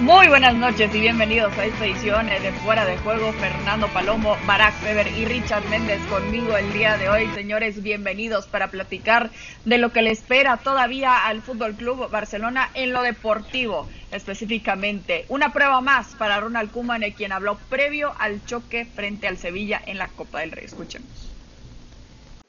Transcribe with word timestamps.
Muy 0.00 0.28
buenas 0.28 0.54
noches 0.54 0.94
y 0.94 1.00
bienvenidos 1.00 1.52
a 1.58 1.66
esta 1.66 1.84
edición 1.84 2.26
de 2.26 2.52
Fuera 2.64 2.86
de 2.86 2.96
Juego. 2.96 3.34
Fernando 3.34 3.86
Palomo, 3.88 4.34
Barack 4.46 4.72
Feber 4.76 5.06
y 5.08 5.26
Richard 5.26 5.62
Méndez 5.68 6.00
conmigo 6.08 6.56
el 6.56 6.72
día 6.72 6.96
de 6.96 7.10
hoy. 7.10 7.28
Señores, 7.34 7.82
bienvenidos 7.82 8.46
para 8.46 8.70
platicar 8.70 9.30
de 9.66 9.76
lo 9.76 9.92
que 9.92 10.00
le 10.00 10.10
espera 10.10 10.56
todavía 10.56 11.26
al 11.26 11.42
Fútbol 11.42 11.74
Club 11.74 12.08
Barcelona 12.10 12.70
en 12.72 12.94
lo 12.94 13.02
deportivo 13.02 13.90
específicamente. 14.10 15.26
Una 15.28 15.52
prueba 15.52 15.82
más 15.82 16.14
para 16.14 16.40
Ronald 16.40 16.70
Koeman, 16.70 17.02
quien 17.10 17.32
habló 17.32 17.58
previo 17.68 18.14
al 18.18 18.42
choque 18.46 18.86
frente 18.86 19.28
al 19.28 19.36
Sevilla 19.36 19.82
en 19.84 19.98
la 19.98 20.08
Copa 20.08 20.40
del 20.40 20.52
Rey. 20.52 20.64
Escuchemos 20.64 21.26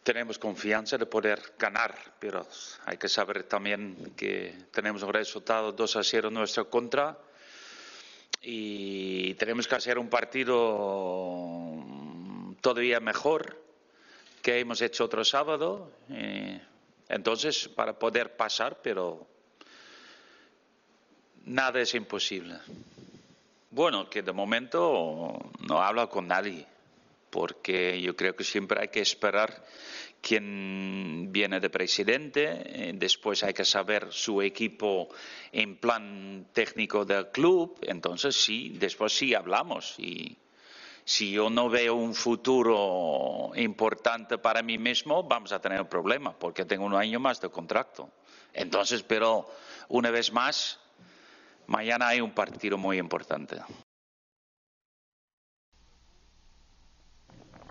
tenemos 0.03 0.39
confianza 0.39 0.97
de 0.97 1.05
poder 1.05 1.39
ganar, 1.59 1.93
pero 2.19 2.47
hay 2.85 2.97
que 2.97 3.07
saber 3.07 3.43
también 3.43 4.13
que 4.17 4.51
tenemos 4.71 5.03
un 5.03 5.13
resultado 5.13 5.71
2 5.73 5.95
a 5.95 6.03
0 6.03 6.29
en 6.29 6.33
nuestra 6.33 6.63
contra 6.63 7.15
y 8.41 9.33
tenemos 9.35 9.67
que 9.67 9.75
hacer 9.75 9.99
un 9.99 10.09
partido 10.09 11.75
todavía 12.61 12.99
mejor 12.99 13.61
que 14.41 14.59
hemos 14.59 14.81
hecho 14.81 15.05
otro 15.05 15.23
sábado. 15.23 15.91
Eh, 16.09 16.59
entonces, 17.09 17.67
para 17.67 17.97
poder 17.99 18.35
pasar, 18.35 18.79
pero 18.81 19.27
nada 21.45 21.81
es 21.81 21.93
imposible. 21.93 22.57
Bueno, 23.69 24.09
que 24.09 24.21
de 24.21 24.31
momento 24.31 25.37
no 25.67 25.81
hablo 25.81 26.09
con 26.09 26.27
nadie, 26.27 26.65
porque 27.31 27.99
yo 27.99 28.15
creo 28.15 28.35
que 28.35 28.43
siempre 28.43 28.81
hay 28.81 28.89
que 28.89 29.01
esperar 29.01 29.65
quién 30.21 31.29
viene 31.31 31.59
de 31.59 31.71
presidente, 31.71 32.61
eh, 32.65 32.91
después 32.93 33.43
hay 33.43 33.53
que 33.53 33.65
saber 33.65 34.09
su 34.11 34.41
equipo 34.43 35.09
en 35.51 35.77
plan 35.77 36.45
técnico 36.53 37.05
del 37.05 37.31
club, 37.31 37.79
entonces 37.81 38.35
sí, 38.35 38.75
después 38.77 39.17
sí 39.17 39.33
hablamos 39.33 39.95
y 39.97 40.37
si 41.03 41.31
yo 41.31 41.49
no 41.49 41.69
veo 41.69 41.95
un 41.95 42.13
futuro 42.13 43.51
importante 43.55 44.37
para 44.37 44.61
mí 44.61 44.77
mismo, 44.77 45.23
vamos 45.23 45.51
a 45.51 45.59
tener 45.59 45.81
un 45.81 45.87
problema 45.87 46.37
porque 46.37 46.65
tengo 46.65 46.85
un 46.85 46.93
año 46.93 47.19
más 47.19 47.41
de 47.41 47.49
contrato. 47.49 48.11
Entonces, 48.53 49.01
pero 49.01 49.49
una 49.89 50.11
vez 50.11 50.31
más, 50.31 50.79
mañana 51.67 52.09
hay 52.09 52.21
un 52.21 52.31
partido 52.31 52.77
muy 52.77 52.99
importante. 52.99 53.57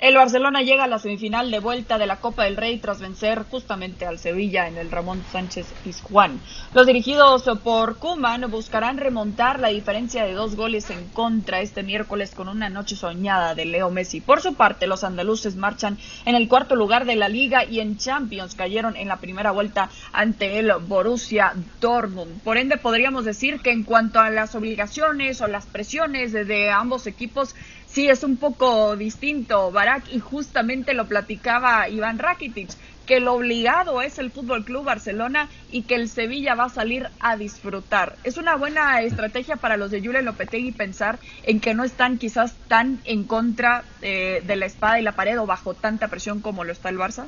El 0.01 0.17
Barcelona 0.17 0.63
llega 0.63 0.85
a 0.85 0.87
la 0.87 0.99
semifinal 0.99 1.51
de 1.51 1.59
vuelta 1.59 1.99
de 1.99 2.07
la 2.07 2.17
Copa 2.17 2.45
del 2.45 2.57
Rey 2.57 2.79
tras 2.79 3.01
vencer 3.01 3.45
justamente 3.51 4.07
al 4.07 4.19
Sevilla 4.19 4.67
en 4.67 4.79
el 4.79 4.91
Ramón 4.91 5.23
Sánchez 5.31 5.67
Pizjuán. 5.85 6.41
Los 6.73 6.87
dirigidos 6.87 7.45
por 7.63 7.99
Kuman 7.99 8.51
buscarán 8.51 8.97
remontar 8.97 9.61
la 9.61 9.69
diferencia 9.69 10.25
de 10.25 10.33
dos 10.33 10.57
goles 10.57 10.89
en 10.89 11.07
contra 11.11 11.61
este 11.61 11.83
miércoles 11.83 12.35
con 12.35 12.49
una 12.49 12.71
noche 12.71 12.97
soñada 12.97 13.55
de 13.55 13.67
Leo 13.67 13.91
Messi. 13.91 14.23
Por 14.23 14.41
su 14.41 14.55
parte, 14.55 14.87
los 14.87 15.05
andaluces 15.05 15.57
marchan 15.57 15.99
en 16.25 16.35
el 16.35 16.49
cuarto 16.49 16.77
lugar 16.77 17.05
de 17.05 17.17
la 17.17 17.29
liga 17.29 17.67
y 17.67 17.81
en 17.81 17.99
Champions 17.99 18.55
cayeron 18.55 18.97
en 18.97 19.07
la 19.07 19.19
primera 19.19 19.51
vuelta 19.51 19.91
ante 20.15 20.61
el 20.61 20.73
Borussia 20.81 21.53
Dortmund. 21.79 22.41
Por 22.41 22.57
ende, 22.57 22.79
podríamos 22.79 23.27
decir 23.27 23.61
que 23.61 23.71
en 23.71 23.85
cuanto 23.85 24.19
a 24.19 24.31
las 24.31 24.55
obligaciones 24.55 25.43
o 25.43 25.47
las 25.47 25.67
presiones 25.67 26.33
de 26.33 26.71
ambos 26.71 27.07
equipos, 27.07 27.55
Sí, 27.93 28.09
es 28.09 28.23
un 28.23 28.37
poco 28.37 28.95
distinto, 28.95 29.73
Barak, 29.73 30.05
y 30.13 30.21
justamente 30.21 30.95
lo 30.95 31.09
platicaba 31.09 31.89
Iván 31.89 32.21
Rakitic, 32.21 32.71
que 33.05 33.19
lo 33.19 33.35
obligado 33.35 34.01
es 34.01 34.21
el 34.21 34.31
Fútbol 34.31 34.65
Club 34.65 34.85
Barcelona 34.85 35.51
y 35.73 35.83
que 35.83 35.97
el 35.97 36.09
Sevilla 36.09 36.55
va 36.55 36.67
a 36.67 36.69
salir 36.69 37.09
a 37.19 37.37
disfrutar. 37.37 38.15
Es 38.23 38.37
una 38.37 38.55
buena 38.55 39.03
estrategia 39.03 39.57
para 39.57 39.77
los 39.77 39.91
de 39.91 40.01
Julen 40.01 40.25
Lopetegui 40.25 40.71
pensar 40.71 41.19
en 41.43 41.59
que 41.59 41.75
no 41.75 41.83
están 41.83 42.19
quizás 42.19 42.55
tan 42.69 43.01
en 43.05 43.25
contra 43.25 43.83
eh, 44.03 44.41
de 44.47 44.55
la 44.55 44.67
espada 44.67 45.01
y 45.01 45.03
la 45.03 45.13
pared 45.13 45.41
o 45.41 45.47
bajo 45.47 45.75
tanta 45.75 46.07
presión 46.07 46.41
como 46.41 46.63
lo 46.63 46.71
está 46.71 46.91
el 46.91 46.99
Barça. 46.99 47.27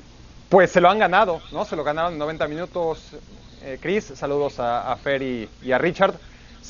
Pues 0.48 0.70
se 0.70 0.80
lo 0.80 0.88
han 0.88 1.00
ganado, 1.00 1.42
¿no? 1.50 1.64
Se 1.64 1.74
lo 1.74 1.82
ganaron 1.82 2.12
en 2.12 2.20
90 2.20 2.46
minutos. 2.46 3.16
Eh, 3.64 3.78
Chris, 3.82 4.12
saludos 4.14 4.60
a, 4.60 4.94
Fer 5.02 5.22
y 5.22 5.72
a 5.72 5.78
Richard 5.78 6.14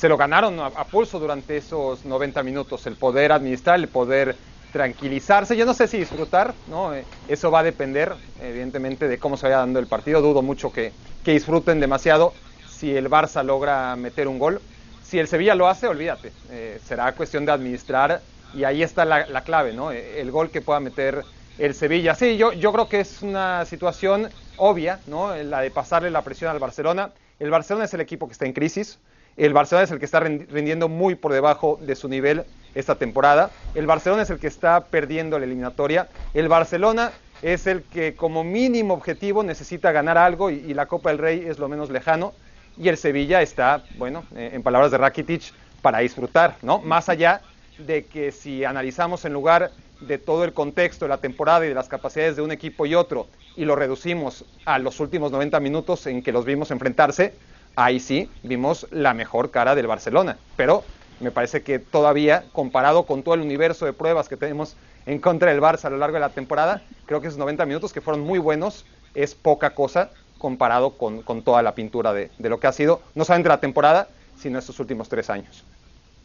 se 0.03 0.09
lo 0.09 0.17
ganaron 0.17 0.59
a, 0.59 0.83
pulso 0.83 1.17
durante 1.17 1.55
esos 1.55 2.03
90 2.03 2.43
minutos, 2.43 2.85
el 2.87 2.97
poder 2.97 3.31
administrar, 3.31 3.79
el 3.79 3.87
poder 3.87 4.35
tranquilizarse. 4.73 5.55
Yo 5.55 5.65
no 5.65 5.73
sé 5.73 5.87
si 5.87 5.97
disfrutar, 5.97 6.53
¿no? 6.67 6.93
Eh, 6.93 7.05
eso 7.29 7.49
va 7.51 7.59
a 7.59 7.63
depender, 7.63 8.13
evidentemente, 8.41 9.07
de 9.07 9.17
cómo 9.17 9.37
se 9.37 9.45
vaya 9.45 9.59
dando 9.59 9.79
el 9.79 9.87
partido. 9.87 10.21
Dudo 10.21 10.41
mucho 10.41 10.73
que, 10.73 10.91
disfruten 11.23 11.79
demasiado 11.79 12.33
si 12.69 12.93
el 12.93 13.09
Barça 13.09 13.45
logra 13.45 13.95
meter 13.95 14.27
un 14.27 14.39
gol. 14.39 14.59
Si 15.05 15.19
el 15.19 15.29
Sevilla 15.29 15.55
lo 15.55 15.69
hace, 15.69 15.87
olvídate. 15.87 16.33
Eh, 16.51 16.81
será 16.83 17.13
cuestión 17.13 17.45
de 17.45 17.53
administrar 17.53 18.19
y 18.53 18.65
ahí 18.65 18.83
está 18.83 19.05
la, 19.05 19.41
clave, 19.45 19.71
¿no? 19.71 19.93
Eh, 19.93 20.19
el 20.19 20.31
gol 20.31 20.49
que 20.49 20.59
pueda 20.59 20.81
meter 20.81 21.23
el 21.57 21.73
Sevilla. 21.75 22.13
Sí, 22.13 22.35
yo, 22.35 22.51
yo 22.51 22.73
creo 22.73 22.89
que 22.89 22.99
es 22.99 23.21
una 23.21 23.63
situación 23.63 24.27
obvia. 24.57 24.99
La 25.07 25.61
de 25.61 25.71
pasarle 25.71 26.11
la 26.11 26.23
presión 26.23 26.51
al 26.51 26.59
Barcelona. 26.59 27.11
El 27.39 27.51
Barcelona 27.51 27.85
es 27.85 27.93
el 27.93 28.01
equipo 28.01 28.27
que 28.27 28.33
está 28.33 28.45
en 28.45 28.51
crisis. 28.51 28.99
El 29.37 29.53
Barcelona 29.53 29.85
es 29.85 29.91
el 29.91 29.99
que 29.99 30.05
está 30.05 30.19
rindiendo 30.19 30.89
muy 30.89 31.15
por 31.15 31.33
debajo 31.33 31.79
de 31.81 31.95
su 31.95 32.07
nivel 32.07 32.43
esta 32.75 32.95
temporada. 32.95 33.49
El 33.75 33.87
Barcelona 33.87 34.23
es 34.23 34.29
el 34.29 34.39
que 34.39 34.47
está 34.47 34.85
perdiendo 34.85 35.39
la 35.39 35.45
eliminatoria. 35.45 36.07
El 36.33 36.47
Barcelona 36.47 37.11
es 37.41 37.67
el 37.67 37.83
que 37.83 38.15
como 38.15 38.43
mínimo 38.43 38.93
objetivo 38.93 39.43
necesita 39.43 39.91
ganar 39.91 40.17
algo 40.17 40.49
y, 40.49 40.73
la 40.73 40.85
Copa 40.85 41.09
del 41.09 41.17
Rey 41.17 41.45
es 41.47 41.59
lo 41.59 41.67
menos 41.67 41.89
lejano. 41.89 42.33
Y 42.77 42.89
el 42.89 42.97
Sevilla 42.97 43.41
está, 43.41 43.83
bueno, 43.97 44.23
eh, 44.35 44.51
en 44.53 44.63
palabras 44.63 44.91
de 44.91 44.97
Rakitic, 44.97 45.53
para 45.81 45.99
disfrutar, 45.99 46.55
¿no? 46.61 46.79
Más 46.79 47.09
allá 47.09 47.41
de 47.77 48.05
que 48.05 48.31
si 48.31 48.63
analizamos 48.63 49.25
en 49.25 49.33
lugar 49.33 49.71
de 49.99 50.17
todo 50.17 50.43
el 50.43 50.53
contexto 50.53 51.05
de 51.05 51.09
la 51.09 51.17
temporada 51.17 51.65
y 51.65 51.69
de 51.69 51.75
las 51.75 51.89
capacidades 51.89 52.35
de 52.35 52.41
un 52.41 52.51
equipo 52.51 52.85
y 52.85 52.95
otro 52.95 53.27
y 53.55 53.65
lo 53.65 53.75
reducimos 53.75 54.45
a 54.65 54.79
los 54.79 54.99
últimos 54.99 55.31
90 55.31 55.59
minutos 55.59 56.07
en 56.07 56.23
que 56.23 56.31
los 56.31 56.45
vimos 56.45 56.71
enfrentarse, 56.71 57.33
ahí 57.75 57.99
sí 57.99 58.29
vimos 58.43 58.87
la 58.91 59.13
mejor 59.13 59.51
cara 59.51 59.75
del 59.75 59.87
Barcelona. 59.87 60.37
Pero 60.55 60.83
me 61.19 61.31
parece 61.31 61.63
que 61.63 61.79
todavía, 61.79 62.45
comparado 62.51 63.03
con 63.03 63.23
todo 63.23 63.35
el 63.35 63.41
universo 63.41 63.85
de 63.85 63.93
pruebas 63.93 64.29
que 64.29 64.37
tenemos 64.37 64.75
en 65.05 65.19
contra 65.19 65.51
del 65.51 65.61
Barça 65.61 65.85
a 65.85 65.89
lo 65.89 65.97
largo 65.97 66.15
de 66.15 66.21
la 66.21 66.29
temporada, 66.29 66.81
creo 67.05 67.21
que 67.21 67.27
esos 67.27 67.39
90 67.39 67.65
minutos 67.65 67.93
que 67.93 68.01
fueron 68.01 68.21
muy 68.21 68.39
buenos 68.39 68.85
es 69.13 69.35
poca 69.35 69.71
cosa 69.71 70.11
comparado 70.37 70.97
con, 70.97 71.23
toda 71.43 71.61
la 71.61 71.73
pintura 71.73 72.11
de, 72.11 72.29
de, 72.37 72.49
lo 72.49 72.59
que 72.59 72.67
ha 72.67 72.73
sido, 72.73 73.01
no 73.15 73.23
solamente 73.23 73.49
la 73.49 73.61
temporada, 73.61 74.09
sino 74.35 74.59
estos 74.59 74.79
últimos 74.79 75.07
tres 75.07 75.29
años. 75.29 75.63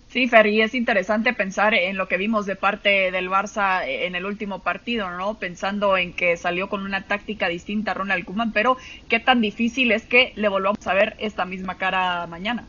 Sí, 0.09 0.27
Fer, 0.27 0.47
y 0.47 0.63
es 0.63 0.75
interesante 0.75 1.35
pensar 1.35 1.75
en 1.75 1.99
lo 1.99 2.09
que 2.09 2.17
vimos 2.17 2.47
de 2.47 2.57
parte 2.57 3.11
del 3.11 3.29
Barça 3.29 3.83
en 3.85 4.15
el 4.15 4.25
último 4.25 4.61
partido, 4.61 5.11
¿no? 5.11 5.35
Pensando 5.35 5.99
en 5.99 6.15
que 6.15 6.39
salió 6.39 6.71
con 6.71 6.83
una 6.83 7.03
táctica 7.03 7.47
distinta 7.47 7.91
a 7.91 7.95
Ronald 7.95 8.25
Koeman, 8.25 8.53
pero 8.53 8.79
qué 9.09 9.21
tan 9.21 9.43
difícil 9.43 9.93
es 9.93 10.07
que 10.07 10.33
le 10.35 10.49
volvamos 10.49 10.87
a 10.87 10.95
ver 10.95 11.15
esta 11.19 11.45
misma 11.45 11.77
cara 11.77 12.27
mañana. 12.27 12.65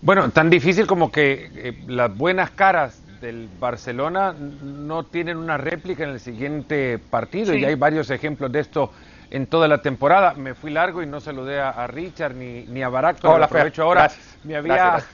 Bueno, 0.00 0.30
tan 0.30 0.48
difícil 0.48 0.86
como 0.86 1.12
que 1.12 1.50
eh, 1.54 1.84
las 1.88 2.16
buenas 2.16 2.50
caras 2.50 3.02
del 3.20 3.50
Barcelona 3.60 4.34
no 4.34 5.04
tienen 5.04 5.36
una 5.36 5.58
réplica 5.58 6.04
en 6.04 6.10
el 6.10 6.20
siguiente 6.20 6.98
partido, 6.98 7.54
y 7.54 7.66
hay 7.66 7.74
varios 7.74 8.10
ejemplos 8.10 8.50
de 8.50 8.60
esto 8.60 8.92
en 9.30 9.46
toda 9.46 9.68
la 9.68 9.82
temporada. 9.82 10.32
Me 10.32 10.54
fui 10.54 10.70
largo 10.70 11.02
y 11.02 11.06
no 11.06 11.20
saludé 11.20 11.60
a, 11.60 11.86
Richard 11.86 12.34
ni, 12.34 12.64
ni 12.64 12.82
a 12.82 12.88
Barak, 12.88 13.18
pero 13.20 13.34
Hola, 13.34 13.44
aprovecho 13.44 13.82
ahora. 13.82 14.10
Me 14.42 14.56
había... 14.56 15.04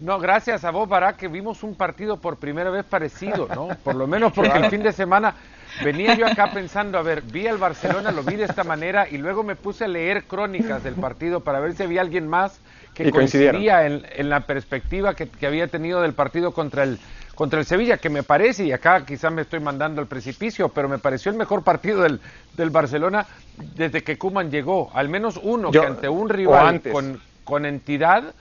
No, 0.00 0.18
gracias 0.18 0.64
a 0.64 0.70
vos, 0.70 0.88
Barak, 0.88 1.16
que 1.16 1.28
vimos 1.28 1.62
un 1.62 1.74
partido 1.74 2.18
por 2.18 2.36
primera 2.36 2.70
vez 2.70 2.84
parecido, 2.84 3.48
¿no? 3.54 3.68
Por 3.84 3.94
lo 3.94 4.06
menos 4.06 4.32
porque 4.32 4.58
el 4.58 4.68
fin 4.68 4.82
de 4.82 4.92
semana 4.92 5.34
venía 5.82 6.14
yo 6.14 6.26
acá 6.26 6.50
pensando, 6.52 6.98
a 6.98 7.02
ver, 7.02 7.22
vi 7.22 7.46
al 7.46 7.56
Barcelona, 7.56 8.10
lo 8.10 8.22
vi 8.22 8.36
de 8.36 8.44
esta 8.44 8.64
manera 8.64 9.08
y 9.08 9.16
luego 9.16 9.42
me 9.42 9.56
puse 9.56 9.84
a 9.84 9.88
leer 9.88 10.24
crónicas 10.24 10.82
del 10.84 10.94
partido 10.94 11.40
para 11.40 11.60
ver 11.60 11.74
si 11.74 11.82
había 11.82 12.02
alguien 12.02 12.28
más 12.28 12.60
que 12.94 13.10
coincidía 13.10 13.86
en, 13.86 14.28
la 14.28 14.40
perspectiva 14.40 15.14
que, 15.14 15.28
había 15.46 15.68
tenido 15.68 16.00
del 16.02 16.14
partido 16.14 16.52
contra 16.52 16.82
el 16.82 16.98
contra 17.34 17.60
el 17.60 17.66
Sevilla, 17.66 17.98
que 17.98 18.08
me 18.08 18.22
parece, 18.22 18.64
y 18.64 18.72
acá 18.72 19.04
quizás 19.04 19.30
me 19.30 19.42
estoy 19.42 19.60
mandando 19.60 20.00
al 20.00 20.06
precipicio, 20.06 20.70
pero 20.70 20.88
me 20.88 20.96
pareció 20.96 21.30
el 21.30 21.36
mejor 21.36 21.62
partido 21.62 22.00
del, 22.00 22.18
del 22.56 22.70
Barcelona 22.70 23.26
desde 23.74 24.02
que 24.02 24.16
Kuman 24.16 24.50
llegó, 24.50 24.90
al 24.94 25.10
menos 25.10 25.38
uno 25.42 25.70
que 25.70 25.78
ante 25.78 26.08
un 26.08 26.30
rival 26.30 26.80
con, 26.80 27.20
con 27.44 27.66
entidad 27.66 28.34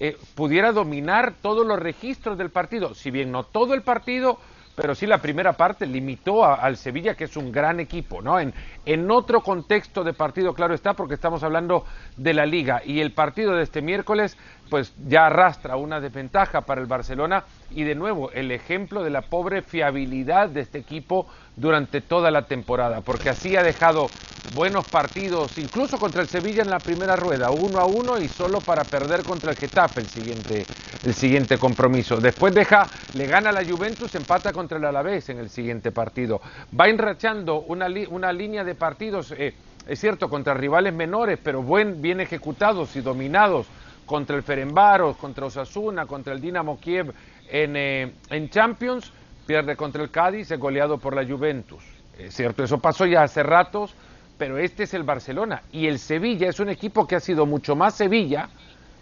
eh, 0.00 0.16
pudiera 0.34 0.72
dominar 0.72 1.34
todos 1.40 1.66
los 1.66 1.78
registros 1.78 2.36
del 2.38 2.50
partido, 2.50 2.94
si 2.94 3.10
bien 3.10 3.30
no 3.30 3.44
todo 3.44 3.74
el 3.74 3.82
partido, 3.82 4.38
pero 4.74 4.94
sí 4.94 5.06
la 5.06 5.18
primera 5.18 5.52
parte 5.52 5.86
limitó 5.86 6.44
al 6.44 6.78
Sevilla, 6.78 7.14
que 7.14 7.24
es 7.24 7.36
un 7.36 7.52
gran 7.52 7.80
equipo, 7.80 8.22
¿no? 8.22 8.40
En, 8.40 8.54
en 8.86 9.10
otro 9.10 9.42
contexto 9.42 10.04
de 10.04 10.14
partido, 10.14 10.54
claro 10.54 10.74
está, 10.74 10.94
porque 10.94 11.14
estamos 11.14 11.42
hablando 11.42 11.84
de 12.16 12.32
la 12.32 12.46
liga. 12.46 12.80
Y 12.84 13.00
el 13.00 13.12
partido 13.12 13.54
de 13.54 13.62
este 13.62 13.82
miércoles, 13.82 14.38
pues 14.70 14.94
ya 15.06 15.26
arrastra 15.26 15.76
una 15.76 16.00
desventaja 16.00 16.62
para 16.62 16.80
el 16.80 16.86
Barcelona. 16.86 17.44
Y 17.72 17.82
de 17.82 17.94
nuevo, 17.94 18.30
el 18.30 18.50
ejemplo 18.52 19.02
de 19.02 19.10
la 19.10 19.22
pobre 19.22 19.62
fiabilidad 19.62 20.48
de 20.48 20.60
este 20.60 20.78
equipo 20.78 21.26
durante 21.56 22.00
toda 22.00 22.30
la 22.30 22.46
temporada, 22.46 23.02
porque 23.02 23.28
así 23.28 23.54
ha 23.56 23.62
dejado 23.62 24.08
buenos 24.54 24.86
partidos, 24.86 25.58
incluso 25.58 25.98
contra 25.98 26.22
el 26.22 26.28
Sevilla 26.28 26.62
en 26.62 26.70
la 26.70 26.78
primera 26.78 27.16
rueda, 27.16 27.50
uno 27.50 27.78
a 27.78 27.84
uno 27.84 28.18
y 28.18 28.28
solo 28.28 28.60
para 28.60 28.82
perder 28.84 29.22
contra 29.22 29.50
el 29.50 29.56
Getafe 29.56 30.00
el 30.00 30.06
siguiente, 30.06 30.64
el 31.04 31.14
siguiente 31.14 31.58
compromiso. 31.58 32.16
Después 32.20 32.54
deja, 32.54 32.88
le 33.14 33.26
gana 33.26 33.52
la 33.52 33.64
Juventus, 33.64 34.14
empata 34.14 34.52
contra 34.52 34.78
el 34.78 34.84
Alavés 34.84 35.28
en 35.28 35.38
el 35.38 35.50
siguiente 35.50 35.92
partido. 35.92 36.40
Va 36.78 36.88
enrachando 36.88 37.60
una, 37.60 37.88
una 38.08 38.32
línea 38.32 38.64
de 38.64 38.74
partidos, 38.74 39.32
eh, 39.36 39.54
es 39.86 40.00
cierto, 40.00 40.28
contra 40.30 40.54
rivales 40.54 40.94
menores, 40.94 41.38
pero 41.42 41.62
buen, 41.62 42.00
bien 42.00 42.20
ejecutados 42.20 42.96
y 42.96 43.00
dominados 43.00 43.66
contra 44.10 44.34
el 44.34 44.42
Ferenbaros, 44.42 45.16
contra 45.18 45.46
Osasuna, 45.46 46.04
contra 46.04 46.32
el 46.32 46.40
Dinamo 46.40 46.80
Kiev 46.80 47.14
en, 47.48 47.76
eh, 47.76 48.12
en 48.30 48.50
Champions, 48.50 49.12
pierde 49.46 49.76
contra 49.76 50.02
el 50.02 50.10
Cádiz, 50.10 50.50
es 50.50 50.58
goleado 50.58 50.98
por 50.98 51.14
la 51.14 51.24
Juventus. 51.24 51.84
Es 52.18 52.34
cierto, 52.34 52.64
eso 52.64 52.78
pasó 52.78 53.06
ya 53.06 53.22
hace 53.22 53.44
ratos, 53.44 53.94
pero 54.36 54.58
este 54.58 54.82
es 54.82 54.94
el 54.94 55.04
Barcelona. 55.04 55.62
Y 55.70 55.86
el 55.86 56.00
Sevilla 56.00 56.48
es 56.48 56.58
un 56.58 56.70
equipo 56.70 57.06
que 57.06 57.14
ha 57.14 57.20
sido 57.20 57.46
mucho 57.46 57.76
más 57.76 57.94
Sevilla 57.94 58.48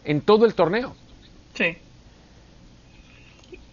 en 0.05 0.21
todo 0.21 0.45
el 0.45 0.53
torneo. 0.53 0.95
Sí. 1.55 1.79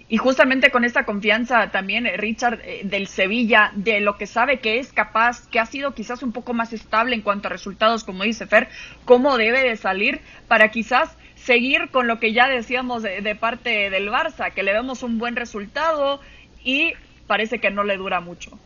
Y 0.07 0.15
justamente 0.15 0.71
con 0.71 0.85
esta 0.85 1.03
confianza 1.03 1.69
también 1.71 2.07
eh, 2.07 2.15
Richard 2.15 2.61
eh, 2.63 2.81
del 2.85 3.07
Sevilla, 3.07 3.73
de 3.75 3.99
lo 3.99 4.17
que 4.17 4.25
sabe 4.25 4.59
que 4.59 4.79
es 4.79 4.93
capaz, 4.93 5.45
que 5.49 5.59
ha 5.59 5.65
sido 5.65 5.93
quizás 5.93 6.23
un 6.23 6.31
poco 6.31 6.53
más 6.53 6.71
estable 6.71 7.13
en 7.13 7.23
cuanto 7.23 7.49
a 7.49 7.51
resultados, 7.51 8.05
como 8.05 8.23
dice 8.23 8.47
Fer, 8.47 8.69
cómo 9.03 9.35
debe 9.35 9.63
de 9.63 9.75
salir 9.75 10.21
para 10.47 10.71
quizás 10.71 11.17
seguir 11.45 11.89
con 11.91 12.07
lo 12.07 12.19
que 12.19 12.33
ya 12.33 12.47
decíamos 12.47 13.03
de, 13.03 13.35
parte 13.35 13.91
del 13.91 14.09
Barça, 14.09 14.51
que 14.51 14.63
le 14.63 14.73
vemos 14.73 15.03
un 15.03 15.19
buen 15.19 15.35
resultado 15.35 16.19
y 16.63 16.93
parece 17.27 17.59
que 17.59 17.69
no 17.69 17.83
le 17.83 17.97
dura 17.97 18.19
mucho. 18.19 18.57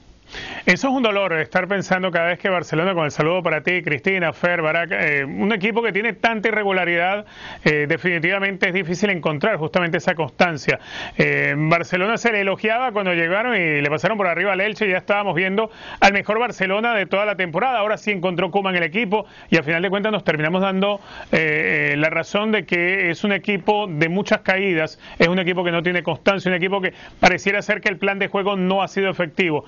Eso 0.66 0.88
es 0.90 0.94
un 0.94 1.02
dolor, 1.02 1.34
estar 1.34 1.68
pensando 1.68 2.12
cada 2.12 2.28
vez 2.28 2.40
que 2.40 2.50
Barcelona, 2.50 2.94
con 2.94 3.06
el 3.06 3.12
saludo 3.12 3.42
para 3.42 3.62
ti, 3.62 3.81
Cristina, 3.81 4.34
Fer, 4.34 4.62
Barak, 4.62 4.92
eh, 4.92 5.26
un 5.26 5.52
equipo 5.52 5.81
que 5.81 5.92
tiene 5.92 6.14
tanta 6.14 6.50
irregularidad, 6.50 7.26
eh, 7.64 7.86
definitivamente 7.88 8.68
es 8.68 8.74
difícil 8.74 9.10
encontrar 9.10 9.58
justamente 9.58 9.98
esa 9.98 10.16
constancia. 10.16 10.80
Eh, 11.18 11.56
Barcelona 11.58 12.18
se 12.18 12.31
le 12.31 12.42
elogiaba 12.42 12.92
cuando 12.92 13.14
llegaron 13.14 13.56
y 13.56 13.81
le 13.81 13.90
pasaron 13.90 14.18
por 14.18 14.28
arriba 14.28 14.54
al 14.54 14.62
Elche, 14.62 14.88
ya 14.88 14.98
estábamos 14.98 15.34
viendo 15.34 15.72
al 16.00 16.14
mejor 16.14 16.40
Barcelona 16.40 16.94
de 16.94 17.06
toda 17.06 17.25
la 17.25 17.36
temporada, 17.36 17.80
ahora 17.80 17.98
sí 17.98 18.12
encontró 18.12 18.52
Kuma 18.52 18.70
en 18.70 18.78
el 18.78 18.84
equipo 18.84 19.25
y 19.50 19.58
al 19.58 19.64
final 19.64 19.82
de 19.82 19.90
cuentas 19.90 20.12
nos 20.12 20.24
terminamos 20.24 20.62
dando 20.62 21.02
la 21.32 22.10
razón 22.10 22.52
de 22.52 22.66
que 22.66 23.10
es 23.10 23.24
un 23.24 23.32
equipo 23.32 23.88
de 23.88 24.10
muchas 24.10 24.42
caídas, 24.42 25.00
es 25.18 25.28
un 25.28 25.40
equipo 25.40 25.64
que 25.64 25.72
no 25.72 25.82
tiene 25.84 26.04
constancia, 26.04 26.50
un 26.50 26.56
equipo 26.56 26.82
que 26.82 26.94
pareciera 27.20 27.62
ser 27.62 27.82
que 27.82 27.90
el 27.90 27.98
plan 27.98 28.20
de 28.20 28.28
juego 28.28 28.56
no 28.56 28.82
ha 28.82 28.88
sido 28.88 29.10
efectivo 29.10 29.66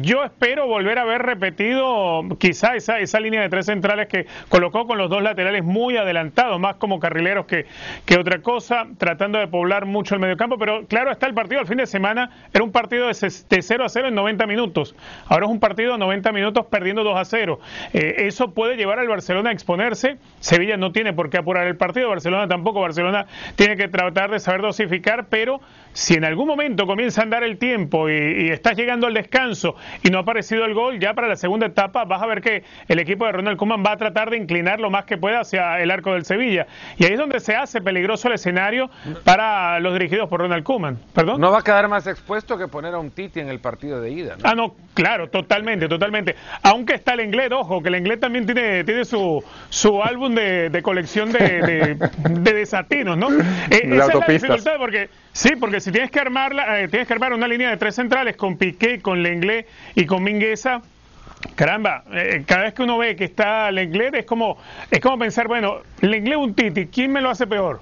yo 0.00 0.24
espero 0.24 0.66
volver 0.66 0.98
a 0.98 1.04
ver 1.04 1.22
repetido 1.22 2.22
quizá 2.38 2.76
esa, 2.76 2.98
esa 2.98 3.20
línea 3.20 3.40
de 3.40 3.48
tres 3.48 3.66
centrales 3.66 4.08
que 4.08 4.26
colocó 4.48 4.86
con 4.86 4.98
los 4.98 5.10
dos 5.10 5.22
laterales 5.22 5.64
muy 5.64 5.96
adelantados, 5.96 6.58
más 6.60 6.76
como 6.76 7.00
carrileros 7.00 7.46
que, 7.46 7.66
que 8.04 8.18
otra 8.18 8.40
cosa, 8.40 8.86
tratando 8.98 9.38
de 9.38 9.48
poblar 9.48 9.86
mucho 9.86 10.14
el 10.14 10.20
mediocampo, 10.20 10.58
pero 10.58 10.86
claro 10.86 11.10
está 11.10 11.26
el 11.26 11.34
partido 11.34 11.60
al 11.60 11.66
fin 11.66 11.78
de 11.78 11.86
semana, 11.86 12.30
era 12.52 12.64
un 12.64 12.72
partido 12.72 13.08
de, 13.08 13.14
0 13.14 13.84
a 13.84 13.88
0 13.88 14.08
en 14.08 14.14
90 14.14 14.46
minutos, 14.46 14.94
ahora 15.26 15.46
es 15.46 15.52
un 15.52 15.60
partido 15.60 15.92
de 15.92 15.98
90 15.98 16.32
minutos 16.32 16.66
perdiendo 16.66 17.04
2 17.04 17.18
a 17.18 17.24
0. 17.24 17.60
Eh, 17.92 18.14
eso 18.18 18.52
puede 18.52 18.76
llevar 18.76 18.98
al 18.98 19.08
Barcelona 19.08 19.50
a 19.50 19.52
exponerse, 19.52 20.18
Sevilla 20.40 20.76
no 20.76 20.92
tiene 20.92 21.12
por 21.12 21.30
qué 21.30 21.38
apurar 21.38 21.66
el 21.66 21.76
partido, 21.76 22.08
Barcelona 22.08 22.48
tampoco, 22.48 22.80
Barcelona 22.80 23.26
tiene 23.56 23.76
que 23.76 23.88
tratar 23.88 24.30
de 24.30 24.40
saber 24.40 24.62
dosificar, 24.62 25.26
pero 25.28 25.60
si 25.92 26.14
en 26.14 26.24
algún 26.24 26.46
momento 26.46 26.86
comienza 26.86 27.20
a 27.20 27.24
andar 27.24 27.44
el 27.44 27.58
tiempo 27.58 28.08
y, 28.08 28.12
y 28.12 28.48
estás 28.50 28.76
llegando 28.76 29.06
al 29.06 29.14
descanso 29.14 29.76
y 30.02 30.10
no 30.10 30.18
ha 30.18 30.20
aparecido 30.22 30.64
el 30.64 30.74
gol, 30.74 30.98
ya 30.98 31.14
para 31.14 31.28
la 31.28 31.36
segunda 31.36 31.66
etapa 31.66 32.04
vas 32.04 32.22
a 32.22 32.26
ver 32.26 32.40
que 32.40 32.64
el 32.88 32.98
equipo 32.98 33.26
de 33.26 33.32
Ronald 33.32 33.56
Koeman 33.56 33.84
va 33.84 33.92
a 33.92 33.96
tratar 33.96 34.30
de 34.30 34.36
inclinar 34.36 34.80
lo 34.80 34.90
más 34.90 35.04
que 35.04 35.16
pueda 35.16 35.40
hacia 35.40 35.80
el 35.80 35.90
arco 35.90 36.12
del 36.12 36.24
Sevilla. 36.24 36.66
Y 36.96 37.04
ahí 37.04 37.12
es 37.12 37.18
donde 37.18 37.40
se 37.40 37.54
hace 37.56 37.80
peligroso 37.80 38.28
el 38.28 38.34
escenario 38.34 38.90
para 39.24 39.80
los 39.80 39.92
dirigidos 39.92 40.28
por 40.28 40.40
Ronald 40.40 40.64
Koeman. 40.64 40.98
¿Perdón? 41.14 41.40
No 41.40 41.50
va 41.50 41.60
a 41.60 41.62
quedar 41.62 41.88
más 41.88 42.06
expuesto 42.06 42.58
que 42.58 42.68
poner 42.68 42.94
a 42.94 42.98
un 42.98 43.10
Titi 43.10 43.40
en 43.40 43.48
el 43.48 43.60
partido 43.60 44.00
de 44.00 44.10
ida. 44.10 44.36
Ah, 44.42 44.54
no, 44.54 44.74
claro, 44.94 45.28
totalmente, 45.28 45.88
totalmente. 45.88 46.36
Aunque 46.62 46.94
está 46.94 47.14
el 47.14 47.20
inglés, 47.20 47.50
ojo, 47.52 47.82
que 47.82 47.88
el 47.88 47.96
inglés 47.96 48.20
también 48.20 48.46
tiene, 48.46 48.84
tiene 48.84 49.04
su, 49.04 49.42
su 49.68 50.02
álbum 50.02 50.34
de, 50.34 50.80
colección 50.82 51.32
de, 51.32 51.98
de, 52.28 52.52
desatinos, 52.52 53.16
¿no? 53.16 53.30
Eh, 53.70 53.82
esa 53.84 54.06
es 54.06 54.14
la 54.14 54.26
dificultad 54.26 54.76
porque 54.78 55.08
Sí, 55.40 55.56
porque 55.58 55.80
si 55.80 55.90
tienes 55.90 56.10
que 56.10 56.20
armarla, 56.20 56.82
eh, 56.82 56.88
tienes 56.88 57.08
que 57.08 57.14
armar 57.14 57.32
una 57.32 57.48
línea 57.48 57.70
de 57.70 57.78
tres 57.78 57.94
centrales 57.94 58.36
con 58.36 58.58
Piqué, 58.58 59.00
con 59.00 59.22
Lenglet 59.22 59.66
y 59.94 60.04
con 60.04 60.22
Mingueza, 60.22 60.82
caramba, 61.54 62.04
eh, 62.12 62.44
cada 62.46 62.64
vez 62.64 62.74
que 62.74 62.82
uno 62.82 62.98
ve 62.98 63.16
que 63.16 63.24
está 63.24 63.70
Lenglet 63.70 64.16
es 64.16 64.26
como 64.26 64.58
es 64.90 65.00
como 65.00 65.18
pensar, 65.18 65.48
bueno, 65.48 65.78
Lenglet 66.02 66.36
un 66.36 66.54
Titi, 66.54 66.88
¿quién 66.88 67.10
me 67.10 67.22
lo 67.22 67.30
hace 67.30 67.46
peor? 67.46 67.80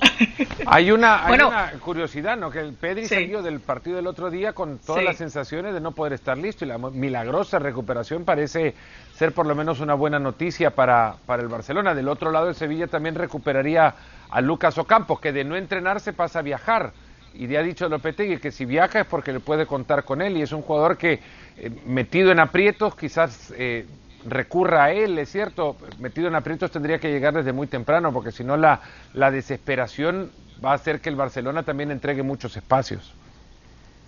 Hay 0.66 0.90
una, 0.90 1.72
curiosidad, 1.82 2.36
¿no? 2.36 2.50
Que 2.50 2.60
el 2.60 2.74
Pedri 2.74 3.06
salió 3.06 3.42
del 3.42 3.60
partido 3.60 3.96
del 3.96 4.06
otro 4.06 4.30
día 4.30 4.52
con 4.52 4.78
todas 4.78 5.04
las 5.04 5.16
sensaciones 5.16 5.74
de 5.74 5.80
no 5.80 5.92
poder 5.92 6.12
estar 6.12 6.36
listo 6.36 6.64
y 6.64 6.68
la 6.68 6.78
milagrosa 6.78 7.58
recuperación 7.58 8.24
parece 8.24 8.74
ser 9.14 9.32
por 9.32 9.46
lo 9.46 9.54
menos 9.54 9.80
una 9.80 9.94
buena 9.94 10.18
noticia 10.18 10.70
para, 10.70 11.16
para 11.26 11.42
el 11.42 11.48
Barcelona. 11.48 11.94
Del 11.94 12.08
otro 12.08 12.30
lado, 12.30 12.48
el 12.48 12.54
Sevilla 12.54 12.86
también 12.86 13.14
recuperaría 13.14 13.94
a 14.28 14.40
Lucas 14.40 14.78
Ocampo, 14.78 15.20
que 15.20 15.32
de 15.32 15.44
no 15.44 15.56
entrenarse 15.56 16.12
pasa 16.12 16.40
a 16.40 16.42
viajar. 16.42 16.92
Y 17.34 17.46
le 17.46 17.58
ha 17.58 17.62
dicho 17.62 17.88
Lopetegui 17.88 18.38
que 18.38 18.50
si 18.50 18.64
viaja 18.64 19.00
es 19.00 19.06
porque 19.06 19.32
le 19.32 19.40
puede 19.40 19.64
contar 19.64 20.04
con 20.04 20.20
él 20.20 20.36
y 20.36 20.42
es 20.42 20.52
un 20.52 20.62
jugador 20.62 20.96
que 20.96 21.20
eh, 21.56 21.70
metido 21.86 22.32
en 22.32 22.40
aprietos 22.40 22.96
quizás 22.96 23.52
eh, 23.56 23.86
recurra 24.26 24.84
a 24.84 24.92
él, 24.92 25.18
es 25.18 25.30
cierto, 25.30 25.76
metido 25.98 26.28
en 26.28 26.34
aprietos 26.34 26.70
tendría 26.70 26.98
que 26.98 27.10
llegar 27.10 27.34
desde 27.34 27.52
muy 27.52 27.66
temprano 27.66 28.12
porque 28.12 28.32
si 28.32 28.44
no 28.44 28.56
la, 28.56 28.80
la 29.14 29.30
desesperación 29.30 30.30
va 30.64 30.72
a 30.72 30.74
hacer 30.74 31.00
que 31.00 31.08
el 31.08 31.16
Barcelona 31.16 31.62
también 31.62 31.90
entregue 31.90 32.22
muchos 32.22 32.56
espacios. 32.56 33.14